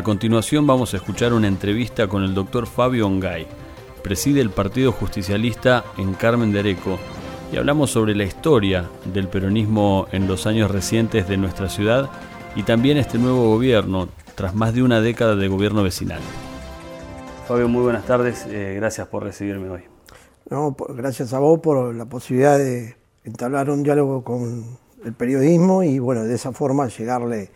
[0.00, 3.46] A continuación vamos a escuchar una entrevista con el doctor Fabio Ongay,
[4.02, 6.98] preside el Partido Justicialista en Carmen de Areco,
[7.52, 12.08] y hablamos sobre la historia del peronismo en los años recientes de nuestra ciudad
[12.56, 16.22] y también este nuevo gobierno, tras más de una década de gobierno vecinal.
[17.46, 19.82] Fabio, muy buenas tardes, eh, gracias por recibirme hoy.
[20.48, 25.98] No, gracias a vos por la posibilidad de entablar un diálogo con el periodismo y
[25.98, 27.50] bueno, de esa forma llegarle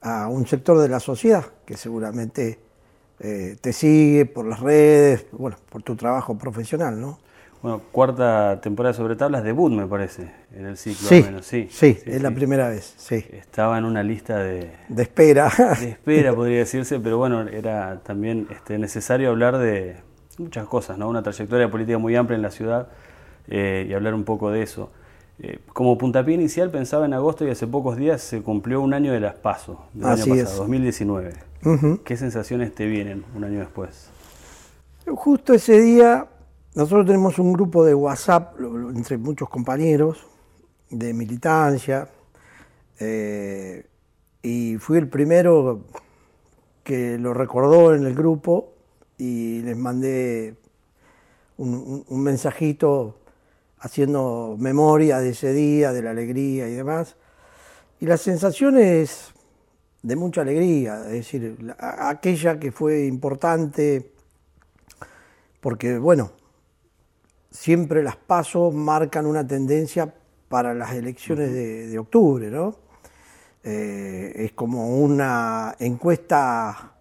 [0.00, 2.58] a un sector de la sociedad que seguramente
[3.18, 7.18] eh, te sigue por las redes, bueno, por tu trabajo profesional, ¿no?
[7.62, 11.44] Bueno, cuarta temporada sobre tablas, debut me parece, en el ciclo sí, menos.
[11.44, 13.22] Sí, sí, es la primera vez, sí.
[13.32, 14.70] Estaba en una lista de...
[14.88, 15.52] De espera.
[15.80, 19.96] De espera, podría decirse, pero bueno, era también este, necesario hablar de
[20.38, 21.06] muchas cosas, ¿no?
[21.06, 22.88] Una trayectoria política muy amplia en la ciudad
[23.48, 24.90] eh, y hablar un poco de eso.
[25.42, 29.12] Eh, como puntapié inicial pensaba en agosto y hace pocos días se cumplió un año
[29.12, 30.56] de las PASO, del Así año es.
[30.56, 31.32] 2019.
[32.04, 34.10] ¿Qué sensaciones te vienen un año después?
[35.06, 36.26] Justo ese día,
[36.74, 38.54] nosotros tenemos un grupo de WhatsApp
[38.94, 40.26] entre muchos compañeros
[40.90, 42.08] de militancia
[42.98, 43.86] eh,
[44.42, 45.84] y fui el primero
[46.84, 48.74] que lo recordó en el grupo
[49.16, 50.56] y les mandé
[51.56, 53.16] un, un, un mensajito
[53.80, 57.16] haciendo memoria de ese día, de la alegría y demás.
[57.98, 59.32] Y la sensación es
[60.02, 61.76] de mucha alegría, es decir, la,
[62.08, 64.12] aquella que fue importante,
[65.60, 66.32] porque bueno,
[67.50, 70.14] siempre las pasos marcan una tendencia
[70.48, 72.76] para las elecciones de, de octubre, ¿no?
[73.62, 76.94] Eh, es como una encuesta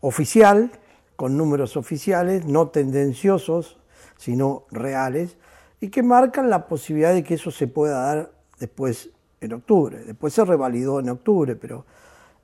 [0.00, 0.70] oficial,
[1.16, 3.78] con números oficiales, no tendenciosos,
[4.18, 5.36] sino reales,
[5.82, 9.10] y que marcan la posibilidad de que eso se pueda dar después
[9.40, 9.98] en octubre.
[10.04, 11.84] Después se revalidó en octubre, pero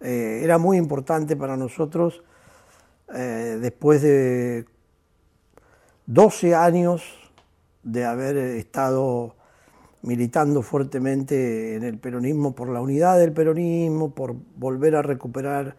[0.00, 2.24] eh, era muy importante para nosotros,
[3.14, 4.64] eh, después de
[6.06, 7.04] 12 años
[7.84, 9.36] de haber estado
[10.02, 15.76] militando fuertemente en el peronismo, por la unidad del peronismo, por volver a recuperar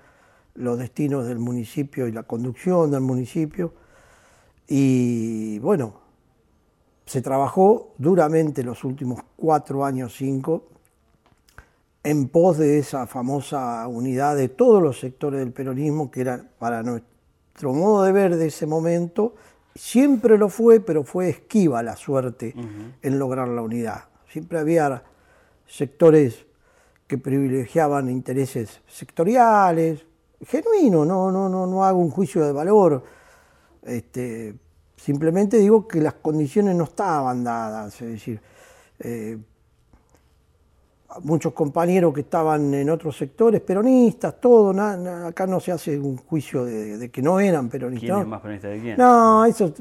[0.56, 3.74] los destinos del municipio y la conducción del municipio.
[4.66, 5.99] Y bueno,
[7.10, 10.68] se trabajó duramente los últimos cuatro años, cinco,
[12.04, 16.84] en pos de esa famosa unidad de todos los sectores del peronismo, que era para
[16.84, 19.34] nuestro modo de ver de ese momento,
[19.74, 22.94] siempre lo fue, pero fue esquiva la suerte uh -huh.
[23.02, 24.04] en lograr la unidad.
[24.32, 25.04] Siempre había
[25.66, 26.46] sectores
[27.08, 30.06] que privilegiaban intereses sectoriales,
[30.46, 33.04] genuino, no, no, no, no hago un juicio de valor.
[33.82, 34.54] Este,
[35.00, 38.42] simplemente digo que las condiciones no estaban dadas, es decir,
[39.00, 39.38] eh,
[41.24, 45.98] muchos compañeros que estaban en otros sectores, peronistas, todo, na, na, acá no se hace
[45.98, 48.10] un juicio de, de, que no eran peronistas.
[48.10, 48.98] ¿Quién es más peronista de quién?
[48.98, 49.74] No, eso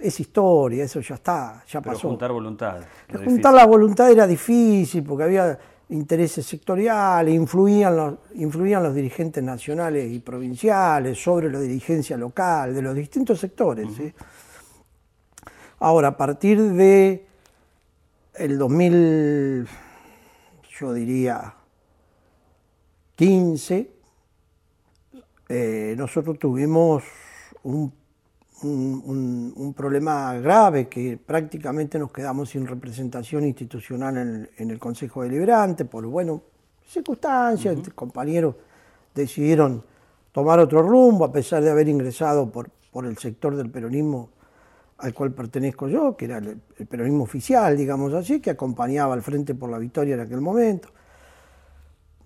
[0.00, 2.08] es historia, eso ya está, ya Pero pasó.
[2.08, 2.80] juntar voluntad.
[3.24, 5.58] Juntar la voluntad era difícil porque había
[5.88, 12.82] intereses sectoriales, influían los, influían los dirigentes nacionales y provinciales sobre la dirigencia local de
[12.82, 13.86] los distintos sectores.
[13.86, 13.96] Uh -huh.
[13.96, 14.14] ¿sí?
[15.78, 17.26] Ahora, a partir de
[18.34, 19.66] el 2000,
[20.78, 21.54] yo diría
[23.14, 23.90] 15,
[25.48, 27.04] eh, nosotros tuvimos
[27.62, 27.92] un,
[28.62, 34.70] un, un, un, problema grave que prácticamente nos quedamos sin representación institucional en el, en
[34.70, 36.42] el Consejo Deliberante por, bueno,
[36.86, 37.94] circunstancias, uh -huh.
[37.94, 38.54] compañeros
[39.14, 39.82] decidieron
[40.32, 44.30] tomar otro rumbo a pesar de haber ingresado por, por el sector del peronismo
[44.98, 49.20] al cual pertenezco yo, que era el, el, peronismo oficial, digamos así, que acompañaba al
[49.20, 50.88] Frente por la Victoria en aquel momento.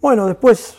[0.01, 0.77] Bueno, después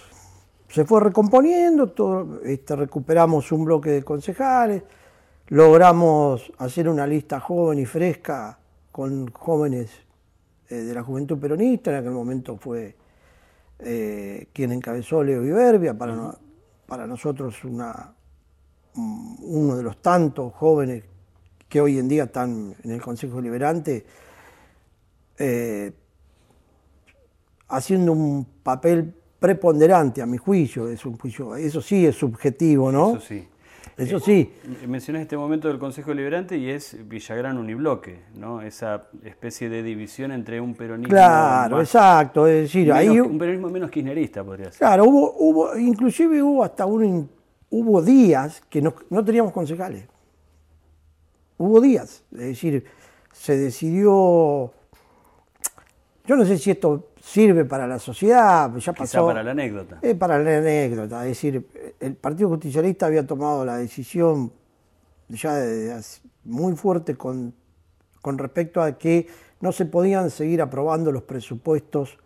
[0.69, 4.83] se fue recomponiendo, todo, este, recuperamos un bloque de concejales,
[5.51, 8.57] logramos hacer una lista joven y fresca
[8.89, 9.91] con jóvenes
[10.69, 12.95] eh, de la juventud peronista, en aquel momento fue
[13.79, 16.37] eh, quien encabezó Leo Iberbia, para,
[16.85, 18.13] para nosotros una,
[18.95, 21.03] uno de los tantos jóvenes
[21.67, 24.05] que hoy en día están en el Consejo Liberante,
[25.37, 25.91] eh,
[27.67, 30.87] haciendo un papel preponderante a mi juicio,
[31.19, 33.17] juicio, eso sí es subjetivo, ¿no?
[33.17, 33.47] Eso sí.
[34.01, 34.51] Eso sí.
[34.81, 38.61] Eh, mencionás este momento del Consejo Liberante y es Villagrán Unibloque, ¿no?
[38.61, 41.09] Esa especie de división entre un peronismo.
[41.11, 42.47] Claro, más- exacto.
[42.47, 43.19] Es decir, menos- ahí.
[43.19, 44.79] un peronismo menos kirchnerista, podría ser.
[44.79, 47.29] Claro, hubo, hubo, inclusive hubo hasta un,
[47.69, 50.05] hubo días que no, no teníamos concejales.
[51.57, 52.85] Hubo días, es decir,
[53.31, 54.73] se decidió,
[56.25, 59.25] yo no sé si esto sirve para la sociedad, ya Quizá pasó.
[59.27, 59.99] para la anécdota.
[60.01, 61.67] Es para la anécdota, es decir,
[61.99, 64.51] el Partido Justicialista había tomado la decisión
[65.29, 65.99] ya de-
[66.43, 67.53] muy fuerte con,
[68.21, 69.27] con respecto a que
[69.61, 72.17] no se podían seguir aprobando los presupuestos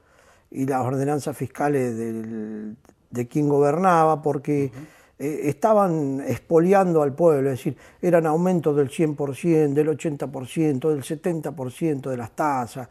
[0.52, 2.76] y las ordenanzas fiscales del-
[3.12, 4.72] de quien gobernaba porque
[5.18, 12.10] eh, estaban expoliando al pueblo, es decir, eran aumentos del 100%, del 80%, del 70%
[12.10, 12.90] de las tasas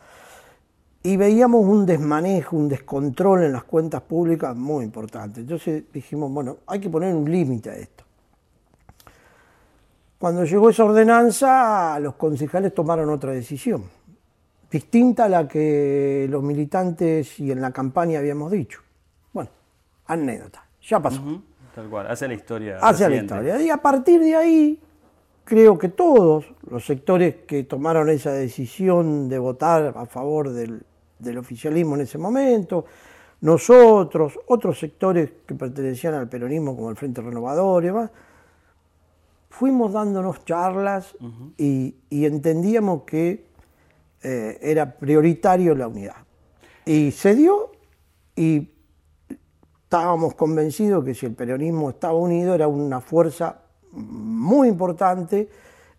[1.06, 5.40] y veíamos un desmanejo, un descontrol en las cuentas públicas muy importante.
[5.40, 8.04] Entonces dijimos, bueno, hay que poner un límite a esto.
[10.18, 13.84] Cuando llegó esa ordenanza, los concejales tomaron otra decisión,
[14.70, 18.80] distinta a la que los militantes y en la campaña habíamos dicho.
[19.30, 19.50] Bueno,
[20.06, 21.20] anécdota, ya pasó.
[21.74, 22.78] Tal cual, hace la historia.
[22.80, 23.60] hacia la historia.
[23.60, 24.80] Y a partir de ahí,
[25.44, 30.82] creo que todos los sectores que tomaron esa decisión de votar a favor del,
[31.24, 32.84] del oficialismo en ese momento,
[33.40, 38.10] nosotros, otros sectores que pertenecían al peronismo como el Frente Renovador y demás,
[39.50, 41.16] fuimos dándonos charlas
[41.56, 43.46] y, y entendíamos que
[44.22, 46.16] eh, era prioritario la unidad.
[46.86, 47.72] Y se dio
[48.34, 48.70] y
[49.82, 53.60] estábamos convencidos que si el peronismo estaba unido era una fuerza
[53.92, 55.48] muy importante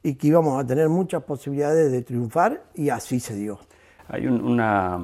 [0.02, 3.60] y que íbamos a tener muchas posibilidades de triunfar y así se dio.
[4.10, 5.00] Hay un- una,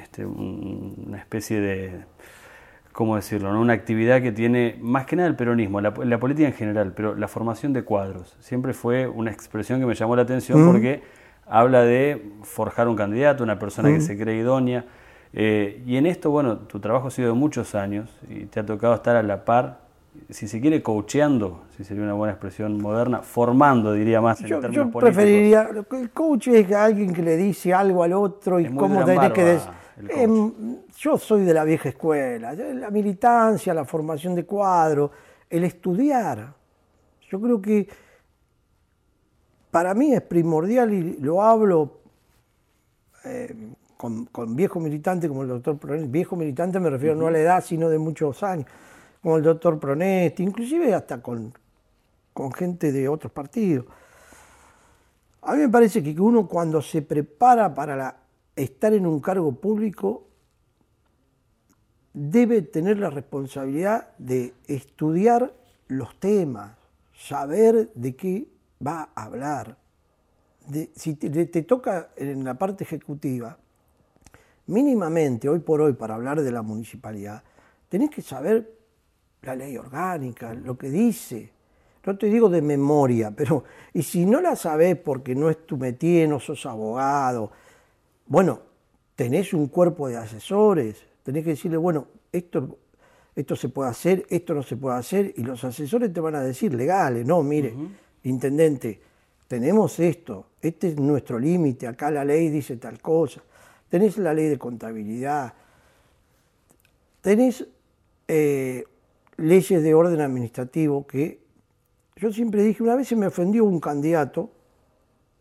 [0.00, 2.04] este, un- una especie de,
[2.92, 3.52] ¿cómo decirlo?
[3.52, 3.60] no?
[3.60, 7.14] Una actividad que tiene más que nada el peronismo, la, la política en general, pero
[7.14, 8.36] la formación de cuadros.
[8.40, 11.02] Siempre fue una expresión que me llamó la atención porque
[11.46, 14.84] habla de forjar un candidato, una persona que se cree idónea.
[15.34, 18.66] Eh, y en esto, bueno, tu trabajo ha sido de muchos años y te ha
[18.66, 19.80] tocado estar a la par,
[20.30, 24.60] si se quiere, coacheando, si sería una buena expresión moderna, formando, diría más en Yo,
[24.60, 25.14] términos yo políticos.
[25.14, 29.44] preferiría, el coach es alguien que le dice algo al otro y cómo tenés que
[29.44, 29.70] decir.
[29.96, 30.96] coach.
[30.98, 35.10] yo soy de la vieja escuela, la militancia, la formación de cuadros,
[35.48, 36.54] el estudiar.
[37.30, 37.88] Yo creo que
[39.70, 42.00] para mí es primordial y lo hablo
[43.24, 43.54] eh,
[43.96, 46.08] con, con viejos militantes como el doctor Pronesti.
[46.08, 48.66] Viejo militante me refiero no a la edad, sino de muchos años,
[49.22, 51.54] como el doctor Pronesti, inclusive hasta con,
[52.32, 53.86] con gente de otros partidos.
[55.42, 58.16] A mí me parece que uno cuando se prepara para
[58.56, 60.26] estar en un cargo público
[62.12, 65.54] debe tener la responsabilidad de estudiar
[65.88, 66.76] los temas,
[67.14, 68.48] saber de qué
[68.84, 69.76] va a hablar.
[70.94, 73.56] Si te, te toca en la parte ejecutiva,
[74.66, 77.42] mínimamente hoy por hoy para hablar de la municipalidad,
[77.88, 78.81] tenés que saber
[79.42, 81.50] la ley orgánica, lo que dice.
[82.04, 85.76] No te digo de memoria, pero y si no la sabés porque no es tu
[85.76, 87.50] métier, no sos abogado,
[88.26, 88.60] bueno,
[89.14, 92.78] tenés un cuerpo de asesores, tenés que decirle, bueno, esto,
[93.36, 96.40] esto se puede hacer, esto no se puede hacer, y los asesores te van a
[96.40, 97.74] decir, legales, no, mire,
[98.24, 99.00] intendente,
[99.46, 103.42] tenemos esto, este es nuestro límite, acá la ley dice tal cosa,
[103.88, 105.54] tenés la ley de contabilidad,
[107.20, 107.66] tenés
[108.26, 108.84] eh,
[109.36, 111.42] leyes de orden administrativo que
[112.16, 114.50] yo siempre dije, una vez se me ofendió un candidato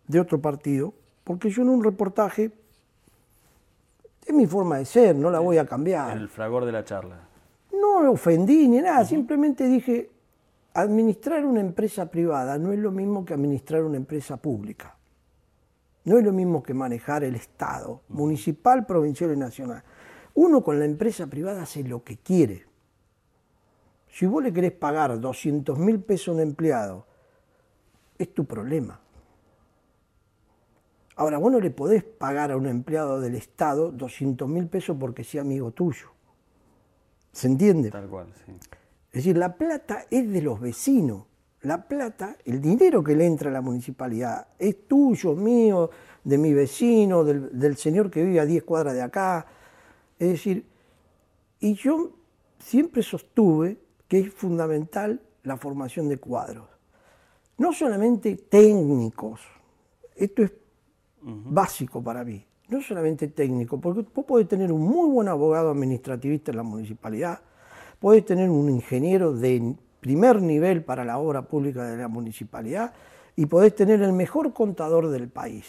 [0.08, 0.94] de otro partido,
[1.24, 2.52] porque yo en un reportaje,
[4.26, 6.18] es mi forma de ser, no la voy a cambiar.
[6.18, 7.20] El fragor de la charla.
[7.72, 10.10] No me ofendí ni nada, simplemente dije,
[10.74, 14.96] administrar una empresa privada no es lo mismo que administrar una empresa pública.
[16.04, 19.84] No es lo mismo que manejar el Estado, municipal, provincial y nacional.
[20.34, 22.66] Uno con la empresa privada hace lo que quiere.
[24.12, 27.06] Si vos le querés pagar 200 mil pesos a un empleado,
[28.18, 29.00] es tu problema.
[31.16, 35.24] Ahora, vos no le podés pagar a un empleado del Estado 200 mil pesos porque
[35.24, 36.12] sea amigo tuyo.
[37.32, 37.90] ¿Se entiende?
[37.90, 38.52] Tal cual, sí.
[38.52, 41.26] Es decir, la plata es de los vecinos.
[41.62, 45.90] La plata, el dinero que le entra a la municipalidad, es tuyo, mío,
[46.24, 49.46] de mi vecino, del, del señor que vive a 10 cuadras de acá.
[50.18, 50.66] Es decir,
[51.60, 52.12] y yo
[52.58, 53.78] siempre sostuve
[54.12, 56.68] que es fundamental la formación de cuadros.
[57.58, 59.40] No solamente técnicos,
[60.14, 60.52] esto es
[61.22, 66.52] básico para mí, no solamente técnico, porque vos podés tener un muy buen abogado administrativista
[66.52, 67.40] en la municipalidad,
[68.02, 72.92] podés tener un ingeniero de primer nivel para la obra pública de la municipalidad
[73.38, 75.68] y podés tener el mejor contador del país.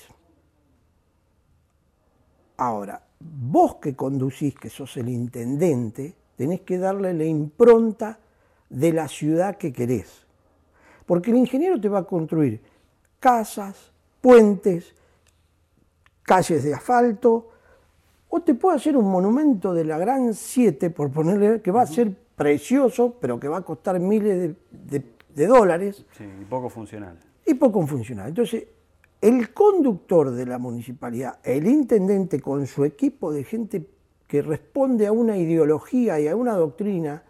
[2.57, 8.19] Ahora, vos que conducís, que sos el intendente, tenés que darle la impronta
[8.73, 10.27] de la ciudad que querés.
[11.07, 12.61] Porque el ingeniero te va a construir
[13.21, 14.95] casas, puentes,
[16.23, 17.51] calles de asfalto,
[18.29, 21.87] o te puede hacer un monumento de la Gran 7, por ponerle, que va a
[21.87, 26.07] ser precioso, pero que va a costar miles de, dólares.
[26.17, 27.19] Sí, y poco funcional.
[27.45, 28.29] Y poco funcional.
[28.29, 28.67] Entonces,
[29.21, 33.87] el conductor de la municipalidad, el intendente con su equipo de gente
[34.27, 37.23] que responde a una ideología y a una doctrina,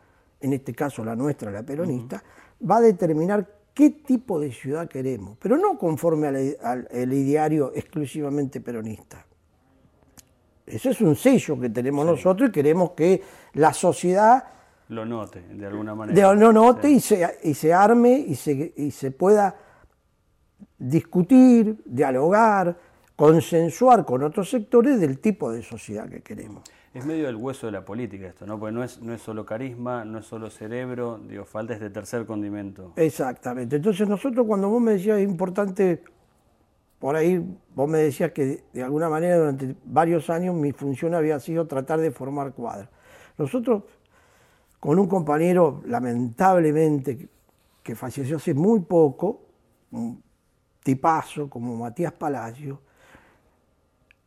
[0.43, 2.23] en este caso la nuestra, la peronista,
[2.69, 9.25] va a determinar qué tipo de ciudad queremos, pero no conforme al, ideario exclusivamente peronista.
[10.67, 13.23] Ese es un sello que tenemos nosotros y queremos que
[13.55, 14.45] la sociedad
[14.89, 16.35] lo note de alguna manera.
[16.35, 19.57] lo note y, se, y se arme y se, y se pueda
[20.79, 22.77] discutir, dialogar,
[23.17, 26.63] consensuar con otros sectores del tipo de sociedad que queremos.
[26.95, 28.59] Es medio el hueso de la política esto, ¿no?
[28.59, 32.27] Porque no es, no es solo carisma, no es solo cerebro, digo, falta este tercer
[32.27, 32.93] condimento.
[32.97, 33.77] Exactamente.
[33.77, 36.05] Entonces nosotros cuando vos me decías es importante,
[36.99, 37.43] por ahí
[37.75, 41.99] vos me decías que de alguna manera durante varios años mi función había sido tratar
[41.99, 42.91] de formar cuadros.
[43.39, 43.85] Nosotros,
[44.79, 47.29] con un compañero lamentablemente
[47.83, 49.47] que falleció hace muy poco,
[49.93, 50.23] un
[50.83, 52.81] tipazo como Matías Palacio,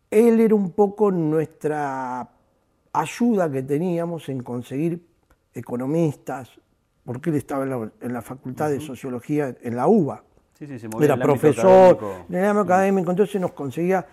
[0.09, 2.27] él era un poco nuestra
[2.99, 5.05] ayuda que teníamos en conseguir
[5.53, 6.49] economistas,
[7.03, 7.63] porque él estaba
[8.01, 10.23] en la, Facultad de Sociología en la UBA.
[10.57, 11.97] Sí, sí, se era profesor
[12.29, 14.05] en el ámbito académico, entonces nos conseguía,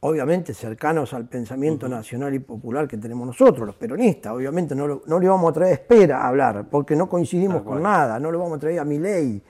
[0.00, 4.32] obviamente, cercanos al pensamiento nacional y popular que tenemos nosotros, los peronistas.
[4.32, 7.82] Obviamente no, lo, no le vamos a traer espera a hablar, porque no coincidimos con
[7.82, 9.42] nada, no le vamos a traer a mi ley.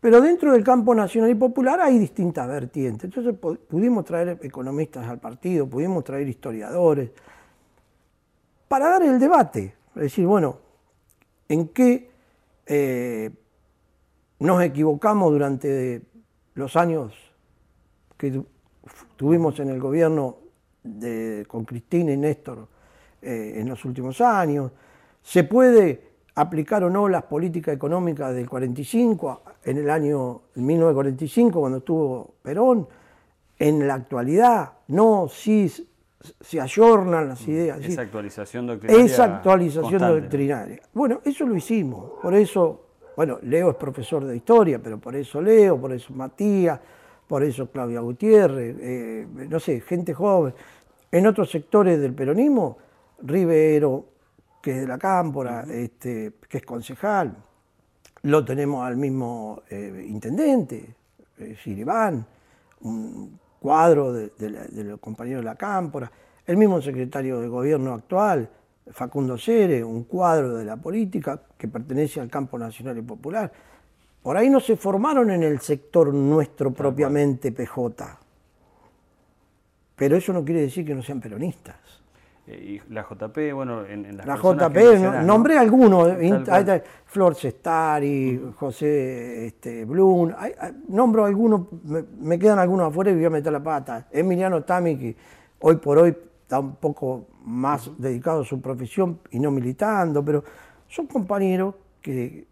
[0.00, 3.04] Pero dentro del campo nacional y popular hay distintas vertientes.
[3.04, 3.34] Entonces
[3.68, 7.10] pudimos traer economistas al partido, pudimos traer historiadores,
[8.68, 10.58] para dar el debate, es decir, bueno,
[11.48, 12.10] ¿en qué
[12.66, 13.30] eh,
[14.40, 16.02] nos equivocamos durante
[16.54, 17.14] los años
[18.16, 18.42] que
[19.16, 20.38] tuvimos en el gobierno
[21.48, 22.68] con Cristina y Néstor
[23.22, 24.72] eh, en los últimos años?
[25.22, 26.02] ¿Se puede
[26.34, 32.88] aplicar o no las políticas económicas del 45, en el año 1945, cuando estuvo Perón?
[33.58, 35.72] En la actualidad, no, sí,
[36.40, 37.78] se ayornan las ideas.
[37.84, 39.04] Esa actualización doctrinaria.
[39.04, 40.80] Esa actualización doctrinaria.
[40.92, 42.12] Bueno, eso lo hicimos.
[42.20, 46.80] Por eso, bueno, Leo es profesor de historia, pero por eso Leo, por eso Matías,
[47.26, 50.54] por eso Claudia Gutiérrez, eh, no sé, gente joven.
[51.10, 52.78] En otros sectores del peronismo,
[53.22, 54.04] Rivero,
[54.62, 57.36] que es de la Cámpora, este, que es concejal,
[58.22, 60.94] lo tenemos al mismo eh, intendente,
[61.38, 62.26] eh, Siribán,
[62.80, 64.30] un cuadro de,
[64.84, 66.08] los compañeros de la Cámpora,
[66.46, 68.48] el mismo secretario de gobierno actual,
[68.92, 73.50] Facundo Cere, un cuadro de la política que pertenece al campo nacional y popular.
[74.22, 78.20] Por ahí no se formaron en el sector nuestro propiamente PJ.
[79.96, 82.04] Pero eso no quiere decir que no sean peronistas.
[82.48, 90.32] Y la JP, bueno, en, La JP, nombré algunos, eh, Flor Cestari, José este, Blum,
[90.88, 91.62] nombro algunos,
[92.20, 94.06] me, quedan algunos afuera y voy a meter la pata.
[94.12, 95.16] Emiliano Tami, que
[95.58, 100.44] hoy por hoy está un poco más dedicado a su profesión y no militando, pero
[100.86, 102.46] son compañeros que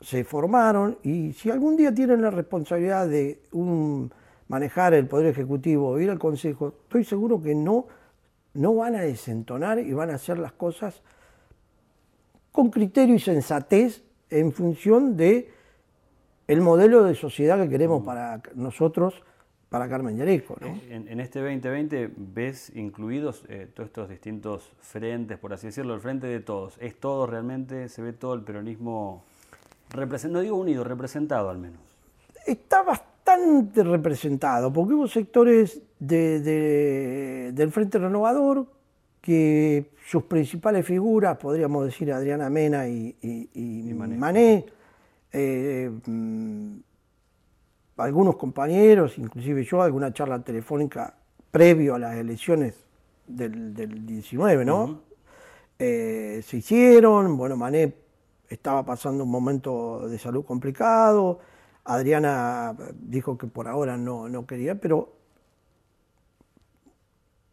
[0.00, 4.12] se formaron y si algún día tienen la responsabilidad de un,
[4.46, 7.86] manejar el Poder Ejecutivo o ir al Consejo, estoy seguro que no
[8.56, 11.02] no van a desentonar y van a hacer las cosas
[12.52, 15.50] con criterio y sensatez en función de
[16.48, 19.22] el modelo de sociedad que queremos para nosotros,
[19.68, 20.56] para Carmen Yareco.
[20.88, 26.28] En, este 2020 ves incluidos eh, todos estos distintos frentes, por así decirlo, el frente
[26.28, 26.78] de todos.
[26.80, 29.24] ¿Es todo realmente, se ve todo el peronismo,
[30.30, 31.80] no digo unido, representado al menos?
[32.46, 33.15] Está bastante
[33.74, 38.66] representado, porque hubo sectores del Frente Renovador
[39.20, 44.64] que sus principales figuras, podríamos decir Adriana Mena y, Mané,
[45.32, 46.76] eh, mm,
[47.96, 51.14] algunos compañeros, inclusive yo, alguna charla telefónica
[51.50, 52.74] previo a las elecciones
[53.26, 53.74] del,
[54.06, 55.00] 19, ¿no?
[55.78, 57.92] Eh, se hicieron, bueno, Mané
[58.48, 61.40] estaba pasando un momento de salud complicado,
[61.86, 65.12] Adriana dijo que por ahora no, no quería, pero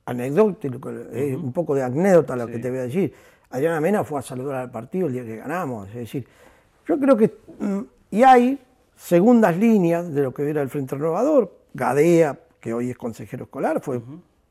[0.06, 3.14] anecdótico, es un poco de anécdota lo que te voy a decir.
[3.50, 5.88] Adriana Mena fue a saludar al partido el día que ganamos.
[5.90, 6.28] Es decir,
[6.88, 7.38] yo creo que.
[7.60, 8.60] Mm, y hay
[8.96, 11.56] segundas líneas de lo que era el Frente Renovador.
[11.74, 14.02] Gadea, que hoy es consejero escolar, fue,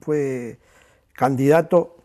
[0.01, 0.59] fue
[1.13, 1.97] candidato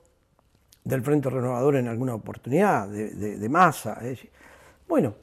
[0.83, 3.93] del Frente Renovador en alguna oportunidad, de, masa.
[4.01, 4.29] Es decir,
[4.87, 5.15] bueno,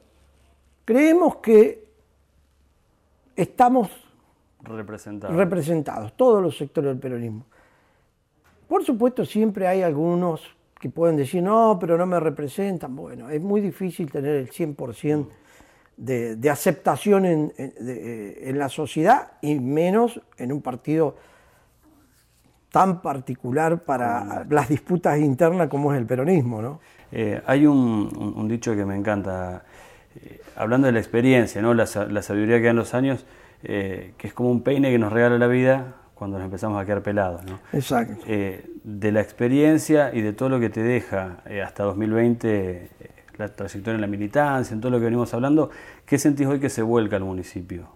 [0.83, 1.85] creemos que
[3.35, 3.89] estamos
[4.61, 5.35] representados.
[5.35, 7.45] representados, todos los sectores del peronismo.
[8.67, 10.41] Por supuesto, siempre hay algunos
[10.79, 12.95] que pueden decir, no, pero no me representan.
[12.95, 15.27] Bueno, es muy difícil tener el 100%
[15.97, 21.15] de, de aceptación en, eh, en, la sociedad y menos en un partido
[22.75, 26.61] tan particular para las disputas internas como es el peronismo.
[26.61, 26.81] ¿no?
[27.11, 29.63] Eh, hay un, dicho que me encanta,
[30.21, 31.73] eh, hablando de la experiencia, ¿no?
[31.73, 33.25] la, sabiduría que dan los años,
[33.61, 37.03] que es como un peine que nos regala la vida cuando nos empezamos a quedar
[37.03, 37.43] pelados.
[37.45, 37.59] ¿no?
[37.73, 38.23] Exacto.
[38.25, 42.89] Eh, de la experiencia y de todo lo que te deja eh, hasta 2020 eh,
[43.37, 45.69] la trayectoria en la militancia, en todo lo que venimos hablando,
[46.05, 47.93] ¿qué sentís hoy que se vuelca al municipio?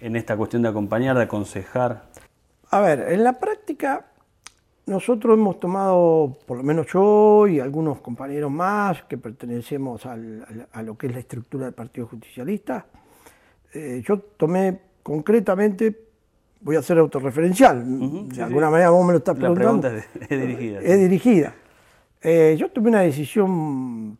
[0.00, 2.02] en esta cuestión de acompañar, de aconsejar.
[2.70, 4.06] A ver, en la práctica
[4.88, 10.82] nosotros hemos tomado, por lo menos yo y algunos compañeros más que pertenecemos al, a
[10.82, 12.86] lo que es la estructura del Partido Justicialista,
[14.02, 16.08] yo tomé concretamente
[16.60, 18.28] voy a ser autorreferencial.
[18.28, 19.88] de alguna manera vos me lo estás preguntando.
[19.88, 20.80] La pregunta es dirigida.
[20.80, 21.54] Es dirigida.
[22.20, 24.18] Eh, yo tomé una decisión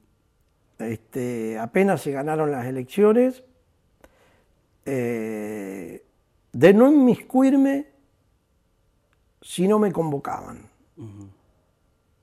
[0.78, 3.42] este, apenas se ganaron las elecciones
[4.84, 6.04] eh,
[6.52, 7.86] de no inmiscuirme
[9.40, 10.68] si no me convocaban.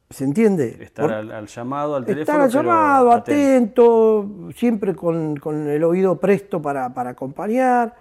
[0.10, 0.78] ¿Se entiende?
[0.82, 2.22] Estar al, llamado, al teléfono.
[2.22, 7.96] Estar al llamado, atento, siempre con, el oído presto para, para acompañar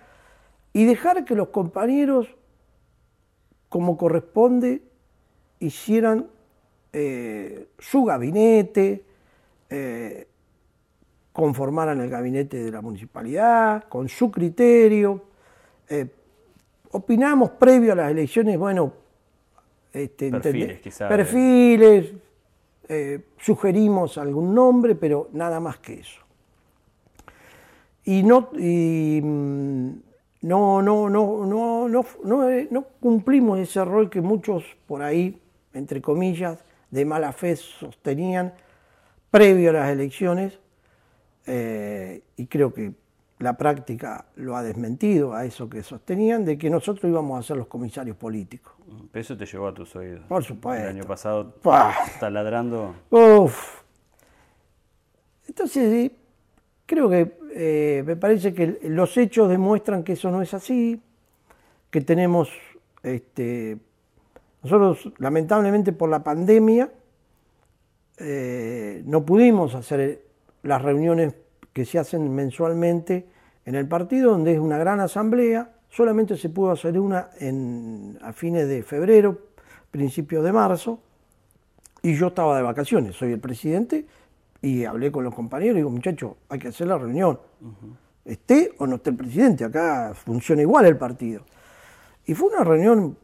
[0.72, 2.28] y dejar que los compañeros,
[3.68, 4.82] como corresponde,
[5.60, 6.26] hicieran
[6.92, 9.04] eh, su gabinete,
[9.70, 10.28] eh,
[11.32, 15.22] conformaran el gabinete de la municipalidad, con su criterio.
[15.88, 16.06] Eh,
[16.92, 18.92] opinamos previo a las elecciones, bueno,
[19.94, 22.12] este, perfiles, perfiles
[23.38, 26.20] sugerimos algún nombre, pero nada más que eso.
[28.04, 29.90] Y no, y, mm,
[30.42, 35.40] no, no, no, no, no, no, eh, no cumplimos ese rol que muchos por ahí,
[35.72, 36.58] entre comillas,
[36.90, 38.52] de mala fe sostenían
[39.30, 40.58] previo a las elecciones,
[41.46, 42.92] eh, y creo que
[43.38, 47.56] la práctica lo ha desmentido a eso que sostenían, de que nosotros íbamos a ser
[47.56, 48.74] los comisarios políticos.
[49.12, 50.24] Eso te llegó a tus oídos.
[50.28, 50.82] Por supuesto.
[50.82, 51.54] El año pasado,
[52.20, 52.94] ladrando.
[53.10, 53.82] Uf.
[55.48, 56.12] Entonces,
[56.86, 61.00] creo que eh, me parece que los hechos demuestran que eso no es así,
[61.90, 62.50] que tenemos,
[63.02, 63.78] este,
[64.62, 66.90] nosotros lamentablemente por la pandemia
[68.18, 70.22] eh, no pudimos hacer
[70.62, 71.34] las reuniones
[71.74, 73.26] que se hacen mensualmente
[73.66, 78.32] en el partido, donde es una gran asamblea, solamente se pudo hacer una en, a
[78.32, 79.38] fines de febrero,
[79.90, 81.00] principios de marzo,
[82.00, 84.06] y yo estaba de vacaciones, soy el presidente
[84.62, 87.38] y hablé con los compañeros y digo, muchachos, hay que hacer la reunión.
[88.24, 91.44] Esté o no esté el presidente, acá funciona igual el partido.
[92.26, 93.16] Y fue una reunión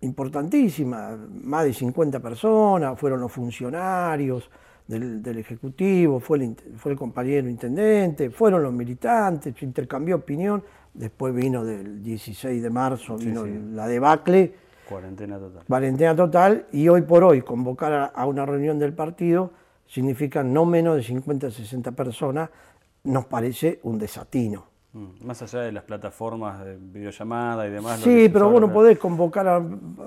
[0.00, 4.50] importantísima, más de 50 personas, fueron los funcionarios
[4.86, 11.34] del, Ejecutivo, fue el, fue el compañero intendente, fueron los militantes, se intercambió opinión, después
[11.34, 14.54] vino del 16 de marzo, vino la debacle.
[14.88, 15.64] Cuarentena total.
[15.66, 19.52] Cuarentena total, y hoy por hoy convocar a una reunión del partido
[19.86, 22.50] significa no menos de 50 o 60 personas,
[23.04, 24.71] nos parece un desatino.
[24.94, 28.00] Mm, más allá de las plataformas de videollamada y demás.
[28.00, 29.62] Sí, pero bueno, podés convocar, a,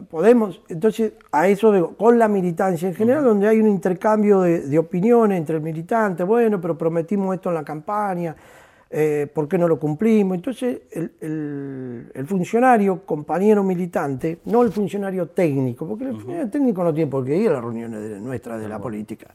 [0.08, 5.39] podemos, entonces a eso con la militancia en general, donde hay un intercambio de, opiniones
[5.39, 8.36] entre el militante, bueno, pero prometimos esto en la campaña,
[8.88, 10.36] eh, ¿por qué no lo cumplimos?
[10.36, 17.10] Entonces el, funcionario, compañero militante, no el funcionario técnico, porque el funcionario técnico no tiene
[17.10, 19.34] por qué ir a las reuniones nuestras de la política.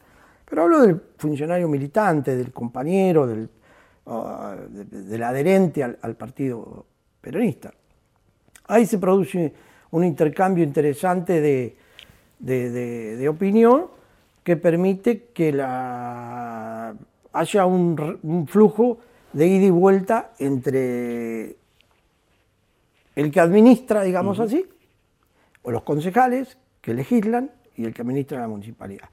[0.48, 3.48] Pero hablo del funcionario militante, del compañero, del,
[4.10, 6.86] del adherente al, partido
[7.20, 7.72] peronista.
[8.66, 9.52] Ahí se produce
[9.92, 11.76] un intercambio interesante de,
[12.38, 13.86] de, opinión
[14.42, 16.94] que permite que la,
[17.32, 18.98] haya un, flujo
[19.32, 21.56] de ida y vuelta entre
[23.14, 24.66] el que administra, digamos así,
[25.62, 29.08] o los concejales que legislan y el que administra la municipalidad.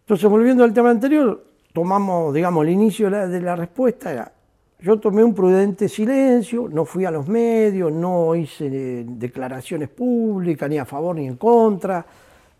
[0.00, 4.32] Entonces, volviendo al tema anterior, tomamos, digamos, el inicio de la, respuesta era
[4.80, 10.70] yo tomé un prudente silencio, no fui a los medios, no hice eh, declaraciones públicas,
[10.70, 12.06] ni a favor ni en contra.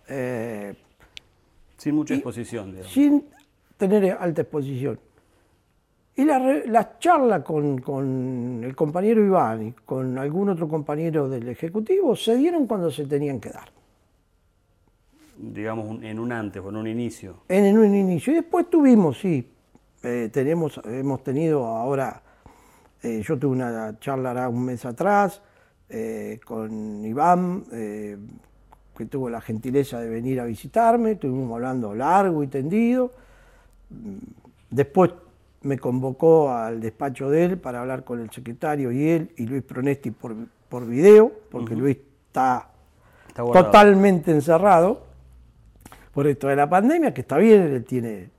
[0.08, 0.74] eh,
[1.76, 2.92] Sin mucha exposición, digamos.
[2.92, 3.24] sin
[3.76, 4.98] tener alta exposición.
[6.16, 11.48] Y la, la charla con, con el compañero Iván y con algún otro compañero del
[11.48, 13.70] Ejecutivo se dieron cuando se tenían que dar,
[15.40, 17.42] Digamos, en un antes o en un inicio.
[17.48, 18.32] en, en un inicio.
[18.32, 19.48] Y después tuvimos, sí,
[20.02, 22.22] eh, tenemos, hemos tenido ahora,
[23.02, 25.42] eh, yo tuve una charla ahora un mes atrás
[25.88, 32.48] eh, con Iván, que tuvo la gentileza de venir a visitarme, estuvimos hablando largo y
[32.48, 33.12] tendido.
[34.70, 35.12] Después
[35.62, 39.62] me convocó al despacho de él para hablar con el secretario y él y Luis
[39.62, 40.34] Pronesti por,
[40.68, 41.96] por video, porque Luis
[42.26, 42.70] está
[43.28, 45.07] Está totalmente encerrado
[46.18, 48.30] por esto de la pandemia, que está bien, él tiene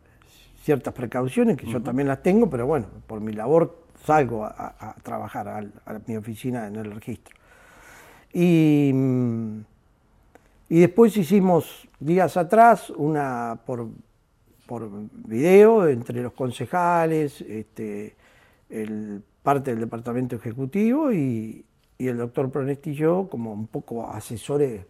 [0.66, 4.90] ciertas precauciones, que yo también las tengo, pero bueno, por mi labor salgo a, a-
[4.90, 7.38] a trabajar al- a, mi oficina en el registro.
[8.34, 9.60] Y, mm,
[10.68, 13.88] y después hicimos días atrás una por,
[14.68, 18.18] por video entre los concejales, este,
[18.70, 21.64] el, parte del departamento ejecutivo y,
[21.98, 24.82] y el doctor Pronesti y yo como un poco asesores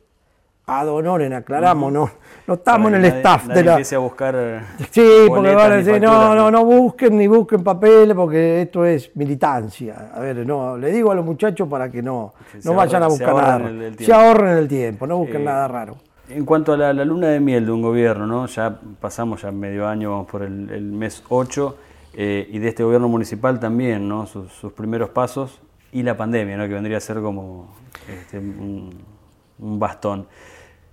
[0.70, 2.10] ad honorem, aclaramos, no,
[2.48, 3.76] no estamos en el staff de la...
[3.76, 4.64] a buscar.
[4.92, 9.16] Sí, porque van a decir, no, no, no busquen ni busquen papeles porque esto es
[9.16, 10.12] militancia.
[10.14, 13.08] A ver, no, le digo a los muchachos para que no, Que no vayan a
[13.08, 13.70] ahorren- buscar nada.
[13.70, 15.96] el- el se ahorren el tiempo, no busquen Eh, nada raro.
[16.30, 18.46] En cuanto a la, la luna de miel de un gobierno, ¿no?
[18.46, 21.76] ya pasamos ya medio año, vamos por el, el mes 8,
[22.14, 24.28] eh, y de este gobierno municipal también, ¿no?
[24.28, 25.60] sus, sus primeros pasos,
[25.92, 26.68] y la pandemia, ¿no?
[26.68, 27.70] que vendría a ser como
[28.08, 28.94] este, un,
[29.58, 30.28] un bastón.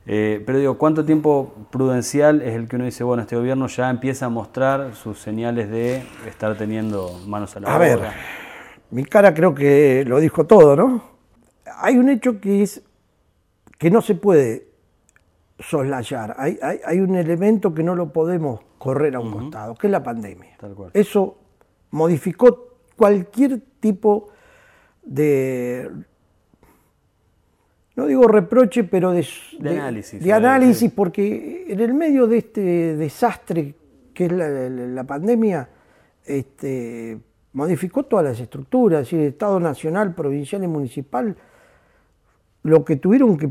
[0.08, 3.90] Eh, pero digo, ¿cuánto tiempo prudencial es el que uno dice, bueno, este gobierno ya
[3.90, 7.96] empieza a mostrar sus señales de estar teniendo manos a la A obra?
[7.96, 8.00] ver,
[8.90, 11.02] mi cara creo que lo dijo todo, ¿no?
[11.78, 12.82] Hay un hecho que es
[13.78, 14.68] que no se puede
[15.58, 16.36] soslayar.
[16.38, 19.90] Hay, hay, hay un elemento que no lo podemos correr a un costado, que es
[19.90, 20.56] la pandemia.
[20.58, 20.90] Tal cual.
[20.94, 21.38] Eso
[21.90, 24.28] modificó cualquier tipo
[25.02, 25.90] de,
[27.96, 29.26] no digo reproche, pero de,
[29.58, 33.74] De análisis, de eh, análisis, porque en el medio de este desastre
[34.14, 35.68] que es la, la- la pandemia,
[36.24, 37.18] este,
[37.52, 41.36] modificó todas las estructuras, es decir, el Estado nacional, provincial y municipal,
[42.62, 43.50] lo que tuvieron que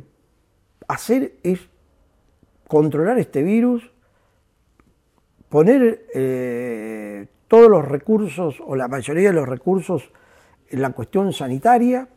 [0.87, 1.59] hacer es
[2.67, 3.91] controlar este virus,
[5.49, 10.11] poner eh, todos los recursos o la mayoría de los recursos
[10.69, 12.07] en la cuestión sanitaria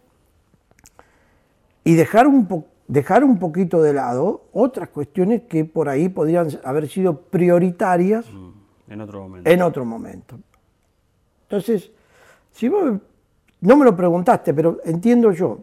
[1.84, 6.48] y dejar un, po- dejar un poquito de lado otras cuestiones que por ahí podrían
[6.64, 9.50] haber sido prioritarias Mm, En otro momento.
[9.50, 10.38] en otro momento.
[11.42, 11.90] Entonces,
[12.52, 12.92] si vos
[13.60, 15.58] no me lo preguntaste, pero entiendo yo,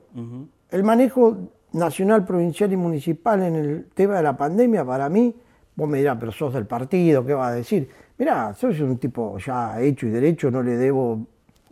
[0.71, 1.37] el manejo
[1.73, 5.35] nacional, provincial y municipal en el tema de la pandemia, para mí,
[5.75, 7.89] vos me dirás, pero sos del partido, ¿qué vas a decir?
[8.17, 11.19] Mirá, soy un tipo ya hecho y derecho, no le debo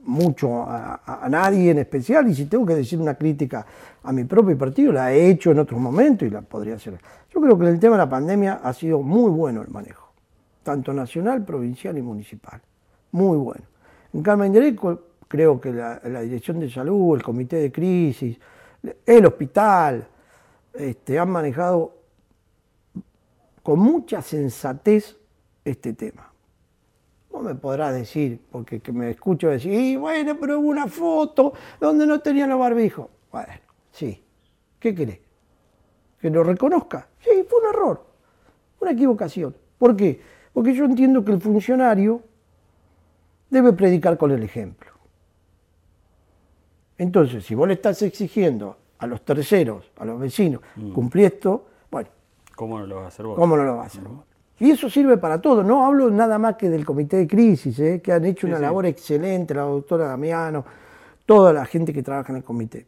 [0.05, 3.65] mucho a, a- nadie en especial, y si tengo que decir una crítica
[4.03, 6.99] a mi propio partido, la he hecho en otros momentos y la podría hacer.
[7.33, 10.11] Yo creo que el tema de la pandemia ha sido muy bueno el manejo,
[10.63, 12.61] tanto nacional, provincial y municipal.
[13.11, 13.63] Muy bueno.
[14.13, 18.37] En Carmen de Areco, creo que la, la Dirección de Salud, el Comité de Crisis,
[19.05, 20.05] el hospital,
[20.73, 21.95] este, han manejado
[23.63, 25.15] con mucha sensatez
[25.63, 26.32] este tema.
[27.33, 31.51] Vos me podrás decir, porque que me escucho decir, y bueno, pero hubo una foto
[31.79, 33.07] donde no tenían los barbijos.
[33.31, 33.53] Bueno,
[33.91, 34.23] sí.
[34.79, 35.19] ¿Qué querés?
[36.21, 37.07] ¿Que lo reconozca?
[37.19, 38.05] Sí, fue un error,
[38.81, 39.55] una equivocación.
[39.79, 40.21] ¿Por qué?
[40.53, 42.21] Porque yo entiendo que el funcionario
[43.49, 44.91] debe predicar con el ejemplo.
[46.99, 50.61] Entonces, si vos le estás exigiendo a los terceros, a los vecinos,
[50.93, 52.09] cumplir esto, bueno,
[52.55, 53.35] ¿Cómo no lo vas a hacer vos?
[53.35, 54.03] ¿cómo no lo va a hacer?
[54.03, 54.23] vos?
[54.59, 55.63] Y eso sirve para todo.
[55.63, 58.01] No hablo nada más que del comité de crisis, ¿eh?
[58.01, 58.61] que han hecho una sí.
[58.61, 60.63] labor excelente, la doctora Damiano,
[61.25, 62.85] toda la gente que trabaja en el comité.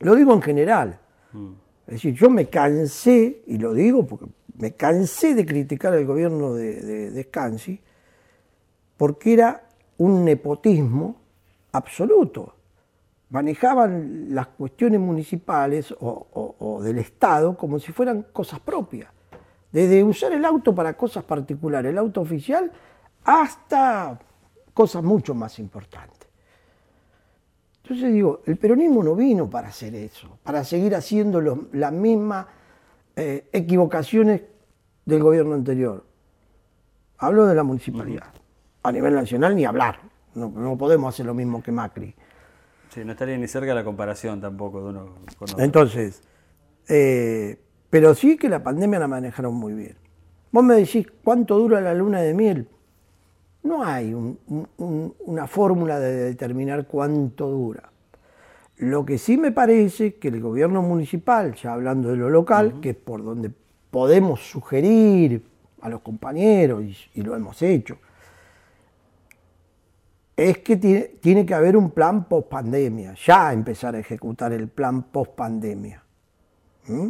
[0.00, 0.98] Lo digo en general.
[1.32, 1.48] Mm.
[1.86, 4.26] Es decir, yo me cansé, y lo digo porque
[4.58, 7.80] me cansé de criticar al gobierno de, de, de Scansi,
[8.96, 9.62] porque era
[9.98, 11.16] un nepotismo
[11.72, 12.54] absoluto.
[13.30, 19.10] Manejaban las cuestiones municipales o, o- o del Estado como si fueran cosas propias.
[19.72, 22.70] Desde usar el auto para cosas particulares, el auto oficial,
[23.24, 24.18] hasta
[24.74, 26.28] cosas mucho más importantes.
[27.82, 32.46] Entonces digo, el peronismo no vino para hacer eso, para seguir haciendo los- las mismas
[33.20, 34.42] eh, equivocaciones
[35.04, 36.04] del gobierno anterior.
[37.18, 38.32] Hablo de la municipalidad.
[38.84, 39.98] A nivel nacional ni hablar.
[40.34, 42.14] no, no podemos hacer lo mismo que Macri.
[42.90, 45.64] Sí, no estaría ni cerca la comparación tampoco de uno con otro.
[45.64, 46.22] Entonces,
[46.88, 47.58] eh,
[47.90, 49.96] pero sí que la pandemia la manejaron muy bien.
[50.50, 52.68] Vos me decís, ¿cuánto dura la luna de miel?
[53.62, 54.38] No hay un-
[54.78, 57.90] un- una fórmula de determinar cuánto dura.
[58.78, 62.90] Lo que sí me parece que el gobierno municipal, ya hablando de lo local, que
[62.90, 63.50] es por donde
[63.90, 65.42] podemos sugerir
[65.80, 67.98] a los compañeros, y, y lo hemos hecho,
[70.36, 74.68] es que tiene, tiene que haber un plan post pandemia, ya empezar a ejecutar el
[74.68, 76.02] plan post pandemia.
[76.86, 77.08] ¿Mm?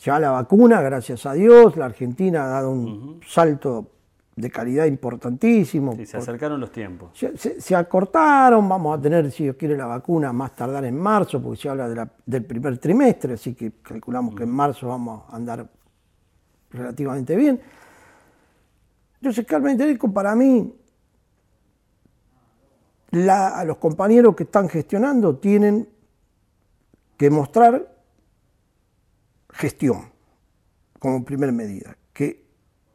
[0.00, 3.90] Ya la vacuna, gracias a Dios, la Argentina ha dado un salto
[4.36, 5.94] de calidad importantísimo.
[5.96, 7.10] Sí, se acercaron los tiempos.
[7.18, 10.98] se, se- se acortaron, vamos a tener, si Dios quiere, la vacuna más tardar en
[10.98, 14.88] marzo, porque se habla de la- del primer trimestre, así que calculamos que en marzo
[14.88, 15.66] vamos a andar
[16.70, 17.58] relativamente bien.
[19.22, 20.74] Entonces, Carmen Tereco, para mí,
[23.12, 25.88] la- a los compañeros que están gestionando tienen
[27.16, 27.95] que mostrar
[29.56, 30.10] gestión
[30.98, 31.96] como primera medida.
[32.12, 32.44] ¿Qué,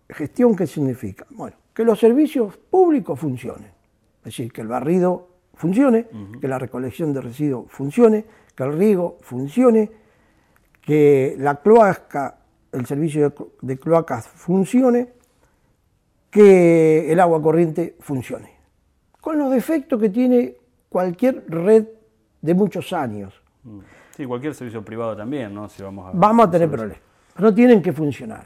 [0.09, 1.25] ¿Gestión qué significa?
[1.29, 3.71] Bueno, que los servicios públicos funcionen.
[4.19, 6.07] Es decir, que el barrido funcione,
[6.39, 9.89] que la recolección de residuos funcione, que el riego funcione,
[10.81, 12.37] que la cloaca,
[12.71, 15.13] el servicio de, clo- de cloacas funcione,
[16.29, 18.51] que el agua corriente funcione.
[19.19, 20.55] Con los defectos que tiene
[20.89, 21.85] cualquier red
[22.41, 23.33] de muchos años.
[23.63, 23.79] Mm.
[24.15, 25.69] Sí, cualquier servicio privado también, ¿no?
[25.69, 26.11] Si vamos a...
[26.17, 26.97] Vamos a tener problemas.
[27.37, 28.45] No tienen que funcionar.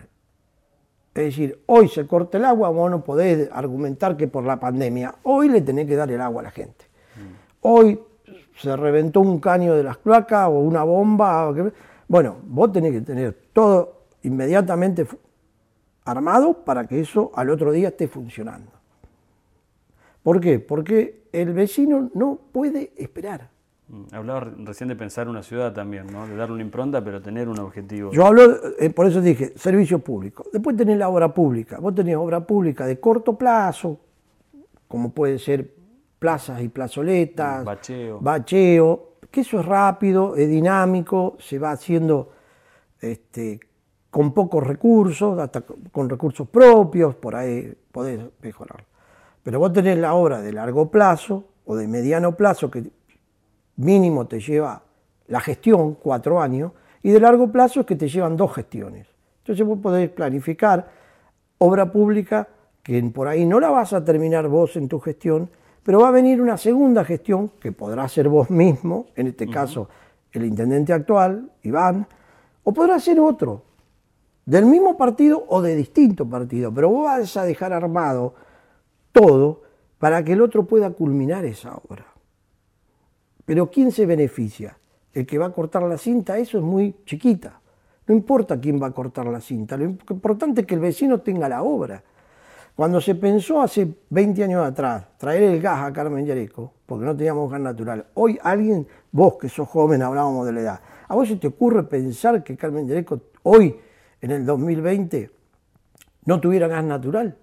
[1.13, 5.15] Es decir, hoy se corta el agua, vos no podés argumentar que por la pandemia.
[5.23, 6.85] Hoy le tenés que dar el agua a la gente.
[7.61, 7.99] Hoy
[8.57, 11.47] se reventó un caño de las cloacas o una bomba.
[11.49, 11.73] o que-
[12.07, 15.07] Bueno, vos tenés que tener todo inmediatamente
[16.03, 18.71] armado para que eso al otro día esté funcionando.
[20.21, 20.59] ¿Por qué?
[20.59, 23.49] Porque el vecino no puede esperar.
[23.87, 26.25] Mm, Hablaba re- recién de pensar una ciudad también, ¿no?
[26.27, 28.11] De darle una impronta, pero tener un objetivo.
[28.11, 28.43] Yo hablo,
[28.79, 30.45] eh, por eso dije, servicio público.
[30.51, 31.77] Después tenés la obra pública.
[31.79, 33.99] Vos tenés obra pública de corto plazo,
[34.87, 35.71] como puede ser
[36.17, 38.19] plazas y plazoletas, Bacheo.
[38.19, 42.31] bacheo, que eso es rápido, es dinámico, se va haciendo
[43.01, 43.59] este,
[44.09, 48.85] con pocos recursos, hasta con con recursos propios, por ahí podés mejorarlo.
[49.43, 52.83] Pero vos tenés la obra de largo plazo o de mediano plazo que
[53.77, 54.81] mínimo te lleva
[55.27, 59.07] la gestión, cuatro años, y de largo plazo es que te llevan dos gestiones.
[59.39, 60.89] Entonces vos podés planificar
[61.59, 62.47] obra pública
[62.81, 65.49] que por ahí no la vas a terminar vos en tu gestión,
[65.83, 69.89] pero va a venir una segunda gestión que podrá ser vos mismo, en este caso
[70.31, 72.07] el intendente actual, Iván,
[72.63, 73.63] o podrá ser otro,
[74.45, 78.35] del mismo partido o de distinto partido, pero vos vas a dejar armado
[79.11, 79.61] todo
[79.97, 82.05] para que el otro pueda culminar esa obra.
[83.45, 84.77] Pero ¿quién se beneficia?
[85.13, 87.59] El que va a cortar la cinta, eso es muy chiquita.
[88.07, 91.49] No importa quién va a cortar la cinta, lo importante es que el vecino tenga
[91.49, 92.03] la obra.
[92.75, 97.15] Cuando se pensó hace 20 años atrás traer el gas a Carmen Yareco, porque no
[97.15, 101.27] teníamos gas natural, hoy alguien, vos que sos joven, hablábamos de la edad, ¿a vos
[101.27, 103.75] se te ocurre pensar que Carmen Yareco hoy,
[104.21, 105.31] en el 2020,
[106.25, 107.37] no tuviera gas natural?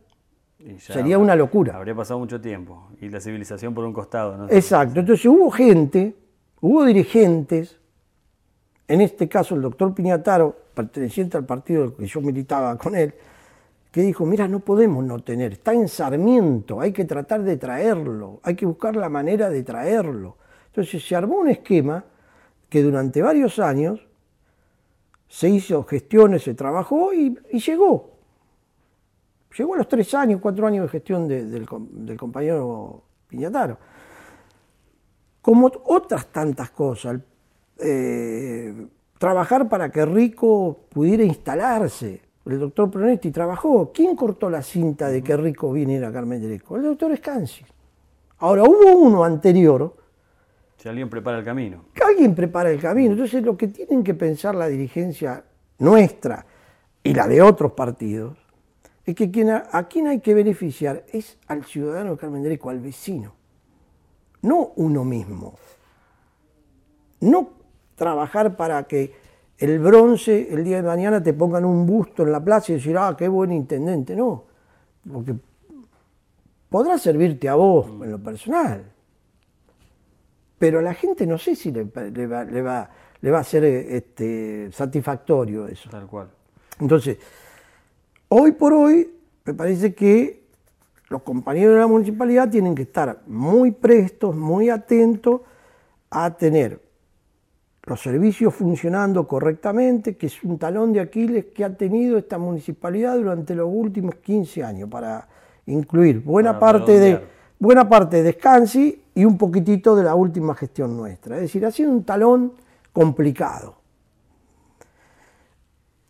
[0.79, 1.77] Sería una locura.
[1.77, 2.89] Habría pasado mucho tiempo.
[3.01, 4.49] Y la civilización por un costado, ¿no?
[4.51, 5.01] Exacto.
[5.01, 6.15] Entonces hubo gente,
[6.61, 7.79] hubo dirigentes,
[8.89, 13.15] en este caso el doctor Piñataro, perteneciente al partido del que yo militaba con él,
[13.91, 18.41] que dijo, mira, no podemos no tener, está en Sarmiento, hay que tratar de traerlo,
[18.43, 20.37] hay que buscar la manera de traerlo.
[20.69, 22.03] Entonces se armó un esquema
[22.71, 24.07] que durante varios años
[25.29, 28.12] se hizo gestiones, se trabajó y, y llegó.
[29.57, 33.77] Llegó a los tres años, cuatro años de gestión de- del, com- del compañero Piñataro.
[35.41, 37.19] Como otras tantas cosas,
[37.79, 38.87] eh,
[39.19, 42.23] trabajar para que Rico pudiera instalarse.
[42.47, 43.93] El doctor Pronetti trabajó.
[43.93, 46.77] ¿Quién cortó la cinta de que Rico viniera a Carmen Greco?
[46.77, 47.65] El doctor Escansi.
[48.39, 49.95] Ahora, hubo uno anterior
[50.77, 51.85] Si alguien prepara el camino.
[51.95, 53.13] que alguien prepara el camino.
[53.13, 55.45] Entonces, lo que tienen que pensar la dirigencia
[55.79, 56.45] nuestra
[57.05, 58.37] y la de otros partidos
[59.05, 62.71] es que quien a, a quien hay que beneficiar es al ciudadano de Carmen Greco,
[62.71, 63.35] al vecino,
[64.43, 65.59] no uno mismo.
[67.21, 67.51] No
[67.95, 69.15] trabajar para que
[69.59, 72.97] el bronce el día de mañana te pongan un busto en la plaza y decir,
[72.99, 74.17] ah, qué buen intendente.
[74.17, 74.45] No,
[75.11, 75.35] porque
[76.69, 78.85] podrá servirte a vos en lo personal,
[80.59, 83.45] pero a la gente no sé si le, le va, le va- le va a
[83.45, 85.89] ser este, satisfactorio eso.
[85.91, 86.29] Tal cual.
[86.81, 87.19] Entonces,
[88.35, 89.11] hoy por hoy,
[89.45, 90.43] me parece que
[91.11, 95.43] los compañeros de la municipalidad tienen que estar muy prestos, muy atentos
[96.11, 96.81] a tener
[97.85, 103.17] los servicios funcionando correctamente, que es un talón de Aquiles que ha tenido esta municipalidad
[103.17, 105.29] durante los últimos 15 años, para
[105.67, 107.21] incluir buena, parte de,
[107.59, 111.37] buena parte de Descansi y un poquitito de la última gestión nuestra.
[111.37, 112.55] Es decir, ha sido un talón
[112.93, 113.75] complicado.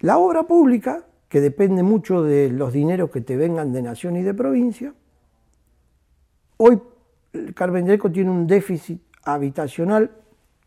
[0.00, 4.23] La obra pública, que depende mucho de los dineros que te vengan de nación y
[4.23, 4.92] de provincia,
[6.59, 6.79] hoy
[7.55, 10.11] Carmen tiene un déficit habitacional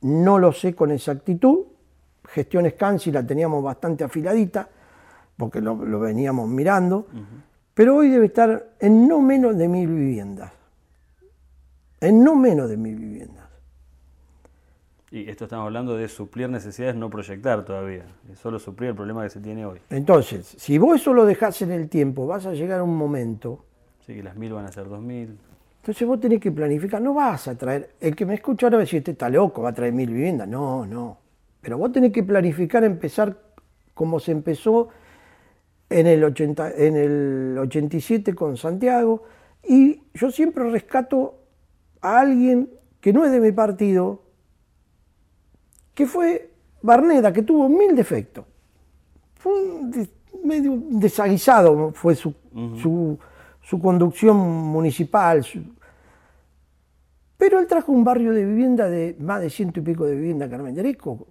[0.02, 1.66] no lo sé con exactitud.
[2.28, 4.70] Gestión Scansi la teníamos bastante afiladita,
[5.38, 7.08] porque lo, veníamos mirando.
[7.74, 10.52] Pero hoy debe estar en no menos de mil viviendas.
[12.00, 13.45] En no menos de mil viviendas.
[15.16, 18.04] Y esto estamos hablando de suplir necesidades, no proyectar todavía.
[18.34, 19.80] Solo suplir el problema que se tiene hoy.
[19.90, 23.64] Entonces, si vos eso lo dejás en el tiempo, vas a llegar a un momento.
[24.06, 25.38] Sí, que las mil van a ser dos mil.
[25.78, 28.82] Entonces vos tenés que planificar, no vas a traer, el que me escucha ahora va
[28.82, 30.50] a decir, este está loco, va a traer mil viviendas.
[30.50, 31.18] No, no.
[31.62, 33.38] Pero vos tenés que planificar, empezar
[33.94, 34.90] como se empezó
[35.90, 39.24] en el, 80, en el 87 con Santiago.
[39.66, 41.36] Y yo siempre rescato
[42.02, 44.25] a alguien que no es de mi partido,
[45.96, 46.52] que fue
[46.84, 48.46] Barneda, que tuvo mil defectos.
[49.36, 49.54] Fue
[50.44, 52.36] medio desaguisado fue su,
[53.62, 55.44] su conducción municipal,
[57.38, 60.50] pero él trajo un barrio de vivienda de más de ciento y pico de vivienda
[60.50, 61.28] Carmen Dereco,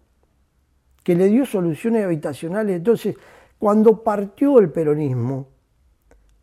[1.02, 2.76] que le dio soluciones habitacionales.
[2.76, 3.16] Entonces,
[3.58, 5.48] cuando partió el peronismo,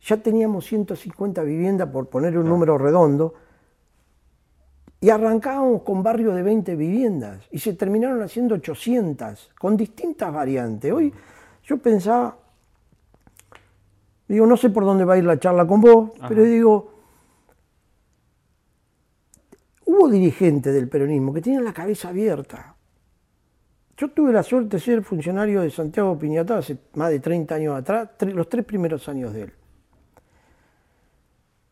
[0.02, 3.34] ya teníamos 150 viviendas, por poner un número redondo,
[5.04, 10.94] y arrancábamos con barrios de 20 viviendas, y se terminaron haciendo 800, con distintas variantes.
[10.94, 11.12] Hoy
[11.64, 12.38] yo pensaba,
[14.28, 16.94] digo, no sé por dónde va a ir la charla con vos, pero digo,
[19.86, 22.76] hubo dirigentes del peronismo que tenían la cabeza abierta.
[23.98, 27.76] Yo tuve la suerte de ser funcionario de Santiago Piñata hace más de 30 años
[27.76, 29.54] atrás, los tres primeros años de él.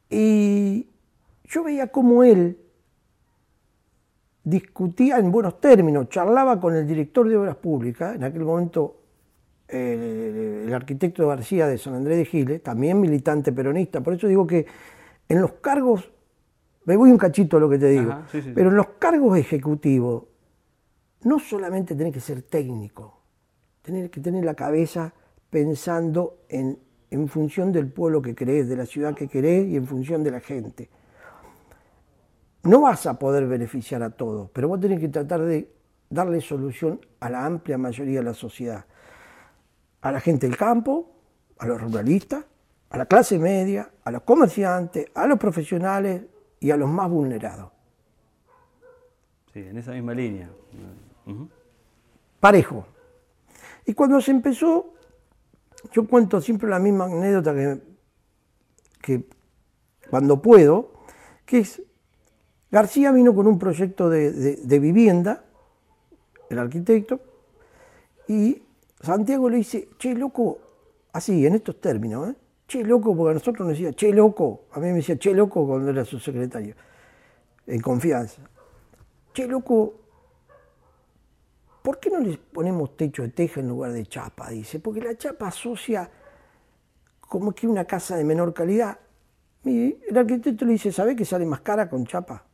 [0.10, 0.88] Y
[1.44, 2.58] yo veía cómo él
[4.44, 8.96] discutía en buenos términos, charlaba con el director de Obras Públicas, en aquel momento
[9.68, 14.66] el, arquitecto García de San Andrés de Giles, también militante peronista, por eso digo que
[15.28, 16.12] en los cargos
[16.86, 18.12] me voy un cachito a lo que te digo.
[18.56, 20.24] Pero en los cargos ejecutivos,
[21.24, 23.22] no solamente tenés que ser técnico,
[23.84, 25.14] tenés que tener la cabeza
[25.52, 26.80] pensando en,
[27.12, 30.32] en función del pueblo que querés, de la ciudad que querés y en función de
[30.32, 30.90] la gente.
[32.64, 35.72] No vas a poder beneficiar a todos, pero vos tenés que tratar de
[36.10, 38.86] darle solución a la amplia mayoría de la sociedad.
[40.02, 41.12] A la gente del campo,
[41.58, 42.46] a los ruralistas,
[42.90, 46.24] a la clase media, a los comerciantes, a los profesionales,
[46.60, 47.72] y a los más vulnerados.
[49.54, 50.50] Sí, en esa misma línea.
[52.40, 52.86] Parejo.
[53.86, 54.94] Y cuando se empezó,
[55.92, 57.82] yo cuento siempre la misma anécdota que,
[59.02, 59.28] que
[60.10, 60.94] cuando puedo,
[61.46, 61.82] que es,
[62.72, 65.44] García vino con un proyecto de, vivienda,
[66.50, 67.20] el arquitecto,
[68.28, 68.62] y
[69.02, 70.60] Santiago le dice, che, loco,
[71.14, 72.36] así, en estos términos, ¿eh?
[72.68, 75.66] che loco, porque a nosotros nos decía, che loco, a mí me decía, che loco
[75.66, 76.76] cuando era su secretario,
[77.66, 78.44] en confianza.
[79.34, 79.96] Che loco,
[81.82, 84.50] ¿por qué no le ponemos techo de teja en lugar de chapa?
[84.52, 86.12] Dice, porque la chapa asocia
[87.22, 89.00] como que una casa de menor calidad.
[89.64, 92.49] Y el arquitecto le dice, ¿sabe que sale más cara con chapa?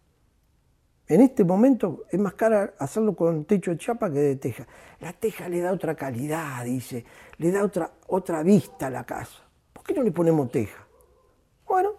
[1.08, 4.66] En este momento es más cara hacerlo con techo de chapa que de teja.
[5.00, 7.06] La teja le da otra calidad, dice,
[7.38, 9.44] le da otra, otra vista a la casa.
[9.72, 10.86] ¿Por qué no le ponemos teja?
[11.68, 11.92] Bueno,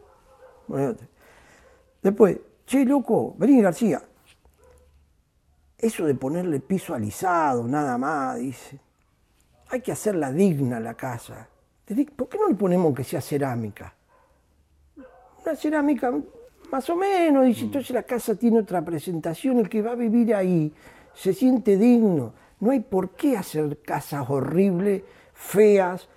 [0.67, 0.97] bueno.
[2.03, 4.03] Después, che, loco, vení García.
[5.79, 8.81] Eso de ponerle piso alisado, nada más, dice.
[9.69, 11.49] Hay que hacerla digna la casa.
[12.17, 13.95] ¿Por qué no le ponemos que sea cerámica?
[15.45, 16.13] Una cerámica
[16.71, 17.67] más o menos, dice, mm.
[17.67, 20.73] entonces la casa tiene otra presentación, el que va a vivir ahí
[21.15, 22.33] se siente digno.
[22.61, 26.09] No hay por qué hacer casas horribles, feas,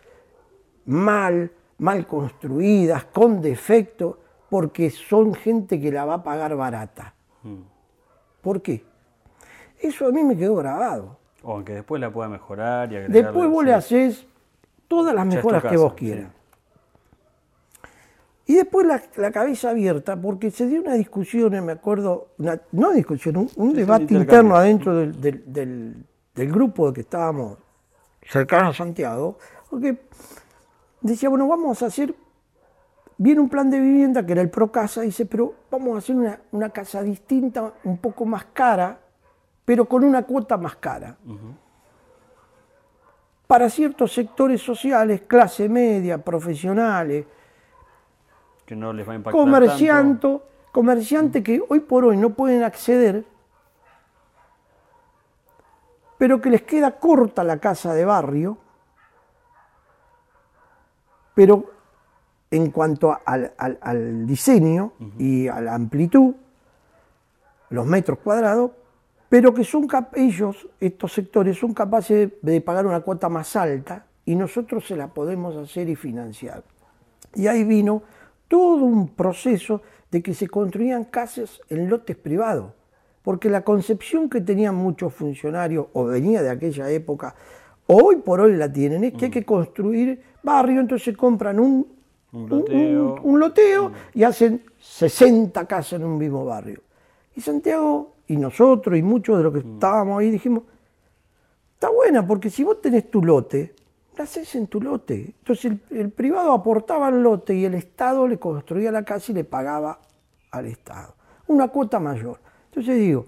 [0.85, 4.15] mal, mal construidas, con defectos,
[4.49, 7.13] porque son gente que la va a pagar barata.
[7.43, 7.61] Mm.
[8.41, 8.83] ¿Por qué?
[9.79, 11.17] Eso a mí me quedó grabado.
[11.43, 14.25] O aunque después la pueda mejorar y Después vos le haces
[14.87, 16.31] todas las mejoras que vos quieras.
[18.49, 23.47] Y después la, cabeza abierta, porque se dio una discusión, me acuerdo, una, no discusión,
[23.55, 27.59] un, debate interno adentro del, del, del, grupo que estábamos
[28.23, 29.37] cercanos a Santiago,
[29.69, 30.01] porque
[30.99, 32.15] decía, bueno, vamos a hacer
[33.17, 36.41] viene un plan de vivienda que era el Procasa, dice, pero vamos a hacer una,
[36.51, 38.99] una casa distinta, un poco más cara,
[39.63, 41.15] pero con una cuota más cara.
[43.45, 47.27] Para ciertos sectores sociales, clase media, profesionales,
[48.69, 50.41] que no les va a impactar comerciantes,
[50.71, 53.25] comerciantes que hoy por hoy no pueden acceder,
[56.19, 58.59] pero que les queda corta la casa de barrio,
[61.33, 61.71] pero
[62.51, 66.35] en cuanto al, diseño y a la amplitud,
[67.71, 68.69] los metros cuadrados,
[69.29, 74.35] pero que son ellos, estos sectores, son capaces de pagar una cuota más alta y
[74.35, 76.63] nosotros se la podemos hacer y financiar.
[77.33, 78.03] Y ahí vino
[78.49, 79.81] todo un proceso
[80.11, 82.73] de que se construían casas en lotes privados,
[83.21, 87.33] porque la concepción que tenían muchos funcionarios, o venía de aquella época,
[87.87, 91.99] o hoy por hoy la tienen, es que hay que construir barrio, entonces compran un
[92.31, 96.81] un loteo, y hacen 60 casas en un mismo barrio.
[97.35, 99.73] Y Santiago, y nosotros, y muchos de los que mm.
[99.73, 100.63] estábamos ahí, dijimos,
[101.73, 103.73] está buena, porque si vos tenés tu lote,
[104.19, 105.33] la haces en tu lote.
[105.39, 109.45] Entonces el, privado aportaba el lote y el Estado le construía la casa y le
[109.45, 109.99] pagaba
[110.51, 111.15] al Estado.
[111.47, 112.39] Una cuota mayor.
[112.65, 113.25] Entonces digo,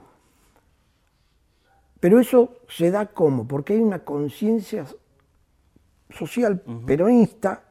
[1.98, 4.86] pero eso se da como, porque hay una conciencia
[6.10, 7.64] social peronista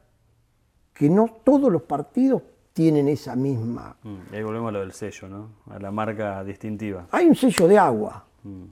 [0.94, 2.42] que no todos los partidos
[2.72, 3.96] tienen esa misma...
[4.02, 5.48] Mm, y ahí volvemos a lo del sello, ¿no?
[5.70, 7.06] A la marca distintiva.
[7.10, 8.64] Hay un sello de agua, mm.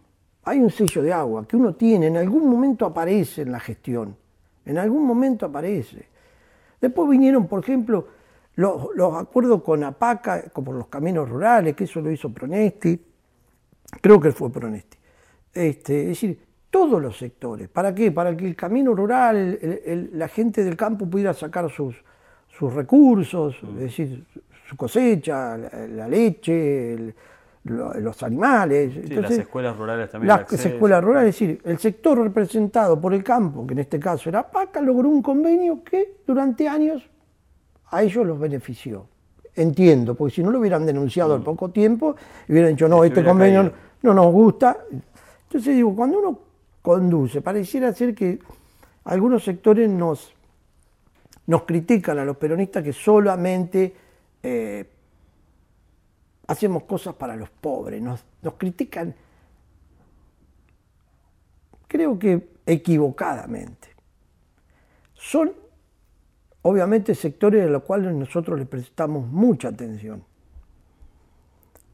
[0.45, 4.17] hay un sello de agua que uno tiene, en algún momento aparece en la gestión,
[4.69, 6.07] en algún momento aparece.
[6.81, 8.07] Después vinieron, por ejemplo,
[8.55, 13.01] los, acuerdos con APACA, como los caminos rurales, que eso lo hizo Pronesti,
[14.01, 14.99] creo que fue Pronesti.
[15.55, 16.39] Este, es decir,
[16.71, 17.69] todos los sectores.
[17.69, 18.13] ¿Para qué?
[18.13, 19.59] Para que el camino rural,
[20.13, 21.97] la gente del campo pudiera sacar sus,
[22.61, 24.27] recursos, es decir,
[24.69, 27.15] su cosecha, la, leche,
[27.69, 28.93] los animales.
[28.95, 30.29] Sí, las escuelas rurales también.
[30.29, 34.29] Las escuelas rurales, es decir, el sector representado por el campo, que en este caso
[34.29, 37.09] era PACA, logró un convenio que durante años
[37.91, 39.07] a ellos los benefició.
[39.55, 41.45] Entiendo, porque si no lo hubieran denunciado al mm.
[41.45, 42.15] poco tiempo,
[42.49, 44.77] hubieran dicho, no, este convenio no nos gusta.
[45.45, 46.39] Entonces digo, cuando uno
[46.83, 48.39] conduce, pareciera ser que
[49.05, 50.35] algunos sectores nos
[51.49, 53.95] nos critican a los peronistas que solamente
[54.43, 54.85] eh,
[56.49, 58.25] hacemos cosas para los pobres, nos,
[58.57, 59.15] critican,
[61.87, 63.89] creo que equivocadamente.
[65.13, 65.53] Son
[66.63, 70.25] obviamente sectores a los cuales nosotros les prestamos mucha atención.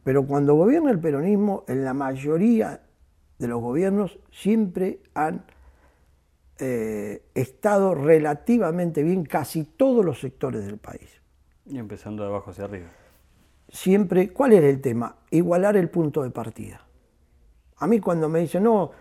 [0.05, 2.81] Pero cuando gobierna el peronismo, en la mayoría
[3.39, 5.45] de los gobiernos siempre han
[6.59, 11.21] eh, estado relativamente bien casi todos los sectores del país.
[11.67, 13.04] Y empezando de abajo hacia arriba.
[13.75, 15.17] Siempre, ¿cuál era el tema?
[15.31, 16.81] Igualar el punto de partida.
[17.79, 18.93] A mí cuando me dicen, no,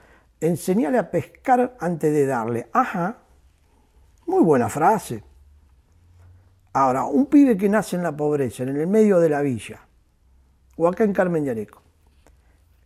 [0.42, 2.70] enseñale a pescar antes de darle.
[2.74, 3.18] Ajá,
[4.26, 5.24] muy buena frase.
[6.74, 9.80] Ahora, un pibe que nace en la pobreza, en el medio de la villa,
[10.76, 11.84] o acá en Carmen Yareco,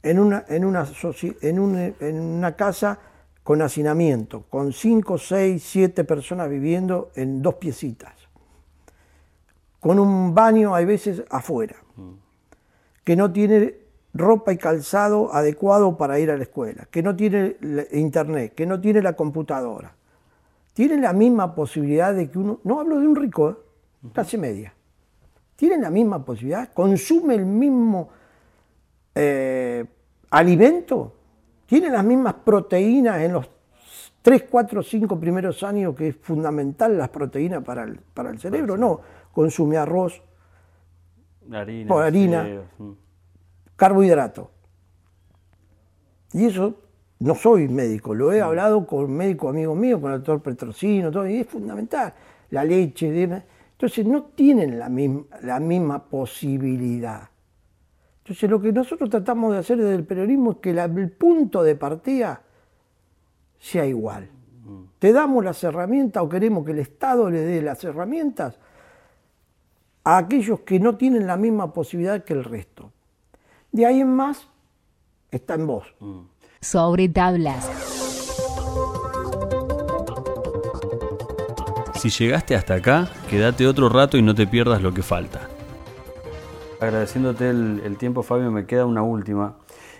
[0.03, 0.85] en una, en una,
[1.41, 2.99] en en una casa
[3.43, 8.16] con hacinamiento, con 5, 6, 7 personas viviendo en dos piecitas,
[9.79, 11.75] con un baño a veces afuera,
[13.03, 13.75] que no tiene
[14.13, 17.57] ropa y calzado adecuado para ir a la escuela, que no tiene
[17.91, 19.95] internet, que no tiene la computadora.
[20.73, 23.55] Tiene la misma posibilidad de que uno, no hablo de un rico, ¿eh?
[24.13, 24.73] clase media,
[25.55, 28.09] tiene la misma posibilidad, consume el mismo
[29.15, 29.85] eh,
[30.29, 31.13] alimento
[31.67, 33.49] tiene las mismas proteínas en los
[34.21, 38.77] 3, 4, 5 primeros años, que es fundamental las proteínas para el, para el cerebro.
[38.77, 39.01] No,
[39.37, 40.19] consume arroz,
[41.53, 42.63] harina, harina
[43.75, 44.49] carbohidrato.
[46.33, 46.73] Y eso
[47.19, 51.27] no soy médico, lo he hablado con médico amigo mío, con el doctor Petrosino, todo,
[51.27, 52.15] y es fundamental.
[52.49, 53.07] La leche,
[53.71, 57.29] entonces no tienen la misma, la misma posibilidad.
[58.23, 61.75] Entonces lo que nosotros tratamos de hacer desde el periodismo es que el punto de
[61.75, 62.41] partida
[63.59, 64.31] sea igual.
[64.65, 64.81] Mm.
[64.97, 68.57] Te damos las herramientas o queremos que el Estado le dé las herramientas
[70.07, 72.93] a aquellos que no tienen la misma posibilidad que el resto.
[73.73, 74.47] De ahí en más
[75.31, 75.85] está en vos.
[75.99, 76.19] Mm.
[76.61, 77.69] Sobre tablas.
[81.95, 85.41] Si llegaste hasta acá, quédate otro rato y no te pierdas lo que falta.
[86.79, 89.57] Agradeciéndote el, tiempo, Fabio, me queda una última.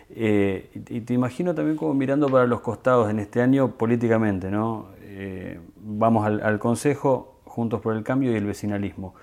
[0.09, 4.87] Eh, y te imagino también como mirando para los costados en este año políticamente, ¿no?
[5.01, 9.13] Eh, vamos al, Consejo, Juntos por el Cambio y el vecinalismo.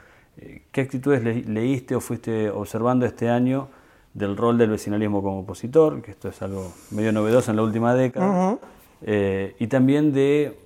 [0.73, 3.69] ¿Qué actitudes leíste o fuiste observando este año
[4.15, 7.95] del rol del vecinalismo como opositor, que esto es algo medio novedoso en la última
[7.95, 8.59] década,
[9.03, 10.57] eh, y también de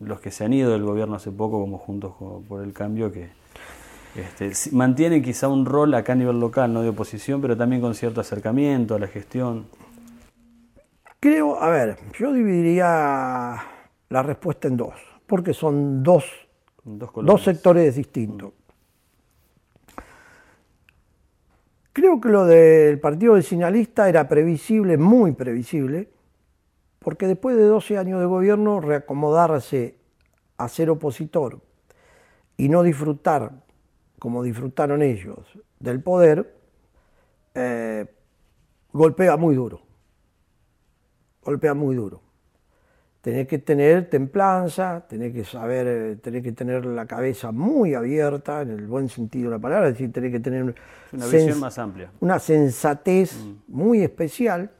[0.00, 2.14] los que se han ido del gobierno hace poco, como Juntos
[2.48, 3.30] por el Cambio, que
[4.16, 7.94] este, mantienen quizá un rol acá a nivel local, no de oposición, pero también con
[7.94, 9.66] cierto acercamiento a la gestión.
[11.20, 13.56] Creo, a ver, yo dividiría
[14.08, 14.94] la respuesta en dos,
[15.26, 16.24] porque son dos,
[16.84, 18.52] dos, sectores distintos.
[21.96, 26.10] Creo que lo del partido vecinalista era previsible, muy previsible,
[26.98, 29.96] porque después de 12 años de gobierno, reacomodarse
[30.58, 31.62] a ser opositor
[32.58, 33.50] y no disfrutar,
[34.18, 35.38] como disfrutaron ellos,
[35.80, 36.54] del poder,
[37.54, 38.04] eh,
[38.92, 39.80] golpea muy duro.
[41.44, 42.20] Golpea muy duro.
[43.26, 48.62] Tenés que tener templanza, tenés que saber, eh, tenés que tener la cabeza muy abierta,
[48.62, 50.62] en el buen sentido de la palabra, es decir, tenés que tener
[51.12, 52.08] una visión más amplia.
[52.20, 53.54] Una sensatez mm.
[53.66, 54.70] muy especial,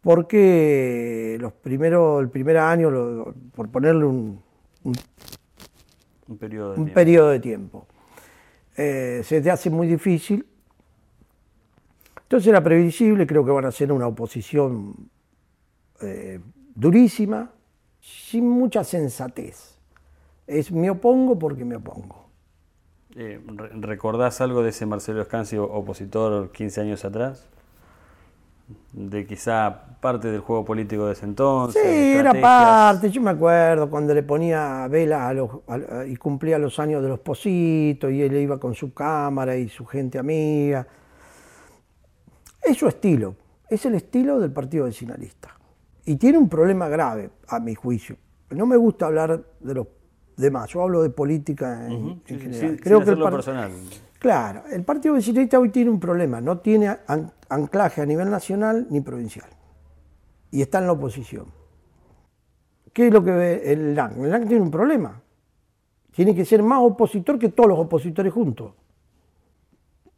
[0.00, 4.40] porque los primeros, el primer año, por ponerle un,
[4.84, 7.86] un, periodo de un tiempo, periodo de tiempo
[8.76, 10.46] eh, se te hace muy difícil.
[12.22, 14.94] Entonces era previsible, creo que van a ser una oposición
[16.02, 16.38] eh,
[16.74, 17.50] durísima,
[18.00, 19.78] sin mucha sensatez.
[20.46, 22.28] Es me opongo porque me opongo.
[23.16, 23.40] Eh,
[23.80, 27.48] ¿Recordás algo de ese Marcelo Escanzi opositor 15 años atrás?
[28.92, 31.82] De quizá parte del juego político de ese entonces.
[31.82, 33.10] Sí, era parte.
[33.10, 35.50] Yo me acuerdo cuando le ponía vela a los,
[36.06, 39.84] y cumplía los años de los positos y él iba con su cámara y su
[39.86, 40.86] gente amiga.
[42.62, 43.34] Es su estilo.
[43.68, 45.59] Es el estilo del partido vecinalista
[46.10, 48.16] y tiene un problema grave, a mi juicio.
[48.50, 49.86] No me gusta hablar de los
[50.36, 52.80] demás, yo hablo de política en, general.
[52.82, 53.70] Creo que el personal.
[54.18, 56.96] Claro, el Partido Vecinalista hoy tiene un problema, no tiene
[57.48, 59.48] anclaje a nivel nacional ni provincial.
[60.50, 61.46] Y está en la oposición.
[62.92, 64.20] ¿Qué es lo que ve el LAN?
[64.20, 65.22] El LAN tiene un problema.
[66.10, 68.72] Tiene que ser más opositor que todos los opositores juntos.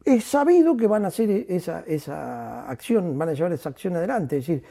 [0.03, 4.39] Es sabido que van a hacer esa, esa acción, van a llevar esa acción adelante.
[4.39, 4.63] Es decir,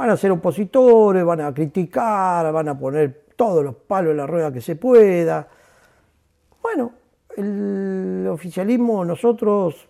[0.00, 4.26] Van a ser opositores, van a criticar, van a poner todos los palos en la
[4.26, 5.46] rueda que se pueda.
[6.62, 6.92] Bueno,
[7.36, 9.86] el oficialismo, nosotros,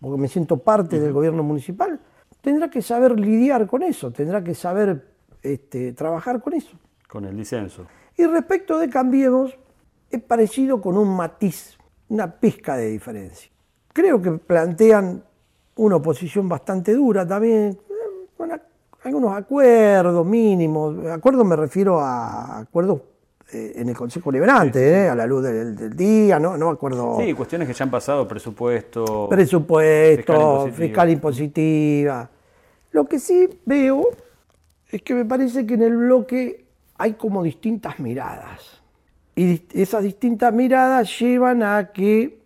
[0.00, 2.00] porque me siento parte del gobierno municipal,
[2.40, 5.06] tendrá que saber lidiar con eso, tendrá que saber
[5.42, 6.78] este, trabajar con eso.
[7.06, 7.84] Con el disenso.
[8.16, 9.58] Y respecto de Cambiemos,
[10.08, 11.76] es parecido con un matiz,
[12.08, 13.50] una pizca de diferencia.
[13.92, 15.22] Creo que plantean
[15.76, 18.60] una oposición bastante dura también, eh,
[19.04, 21.06] algunos acuerdos mínimos.
[21.06, 23.00] Acuerdos me refiero a acuerdos
[23.52, 26.56] eh, en el Consejo Liberante, eh, a la luz del, día, ¿no?
[26.56, 27.16] no acuerdo.
[27.18, 29.28] Sí, cuestiones que ya han pasado, presupuesto.
[29.28, 32.28] Presupuesto, fiscal impositiva.
[32.90, 34.08] Lo que sí veo
[34.90, 38.82] es que me parece que en el bloque hay como distintas miradas.
[39.36, 42.40] Y esas distintas miradas llevan a que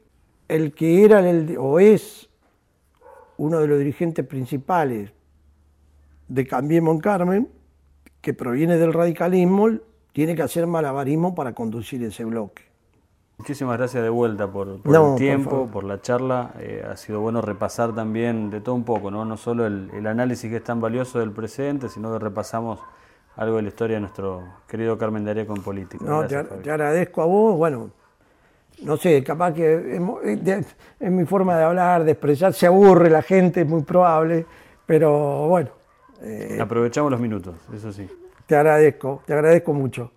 [0.46, 2.28] el que era el, o es
[3.38, 5.10] uno de los dirigentes principales
[6.32, 7.48] de Cambiemos en Carmen,
[8.22, 9.68] que proviene del radicalismo,
[10.12, 12.62] tiene que hacer malabarismo para conducir ese bloque.
[13.36, 16.52] Muchísimas gracias de vuelta por, el tiempo, por, la charla.
[16.58, 20.48] Eh, ha sido bueno repasar también de todo un poco, no, no solo el, análisis
[20.48, 22.80] que es tan valioso del presente, sino que repasamos
[23.36, 26.04] algo de la historia de nuestro querido Carmen Daría con política.
[26.06, 27.56] No, te, agradezco a vos.
[27.56, 27.90] Bueno,
[28.82, 29.98] no sé, capaz que
[31.00, 34.46] es, mi forma de hablar, de expresar, se aburre la gente, es muy probable,
[34.86, 35.81] pero bueno,
[36.22, 38.06] eh, Aprovechamos los minutos, eso sí.
[38.46, 40.12] Te agradezco, te agradezco mucho.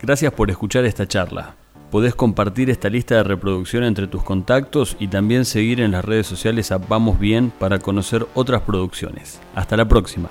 [0.00, 1.54] Gracias por escuchar esta charla.
[1.90, 6.26] Podés compartir esta lista de reproducción entre tus contactos y también seguir en las redes
[6.26, 9.40] sociales a Vamos Bien para conocer otras producciones.
[9.54, 10.28] Hasta la próxima.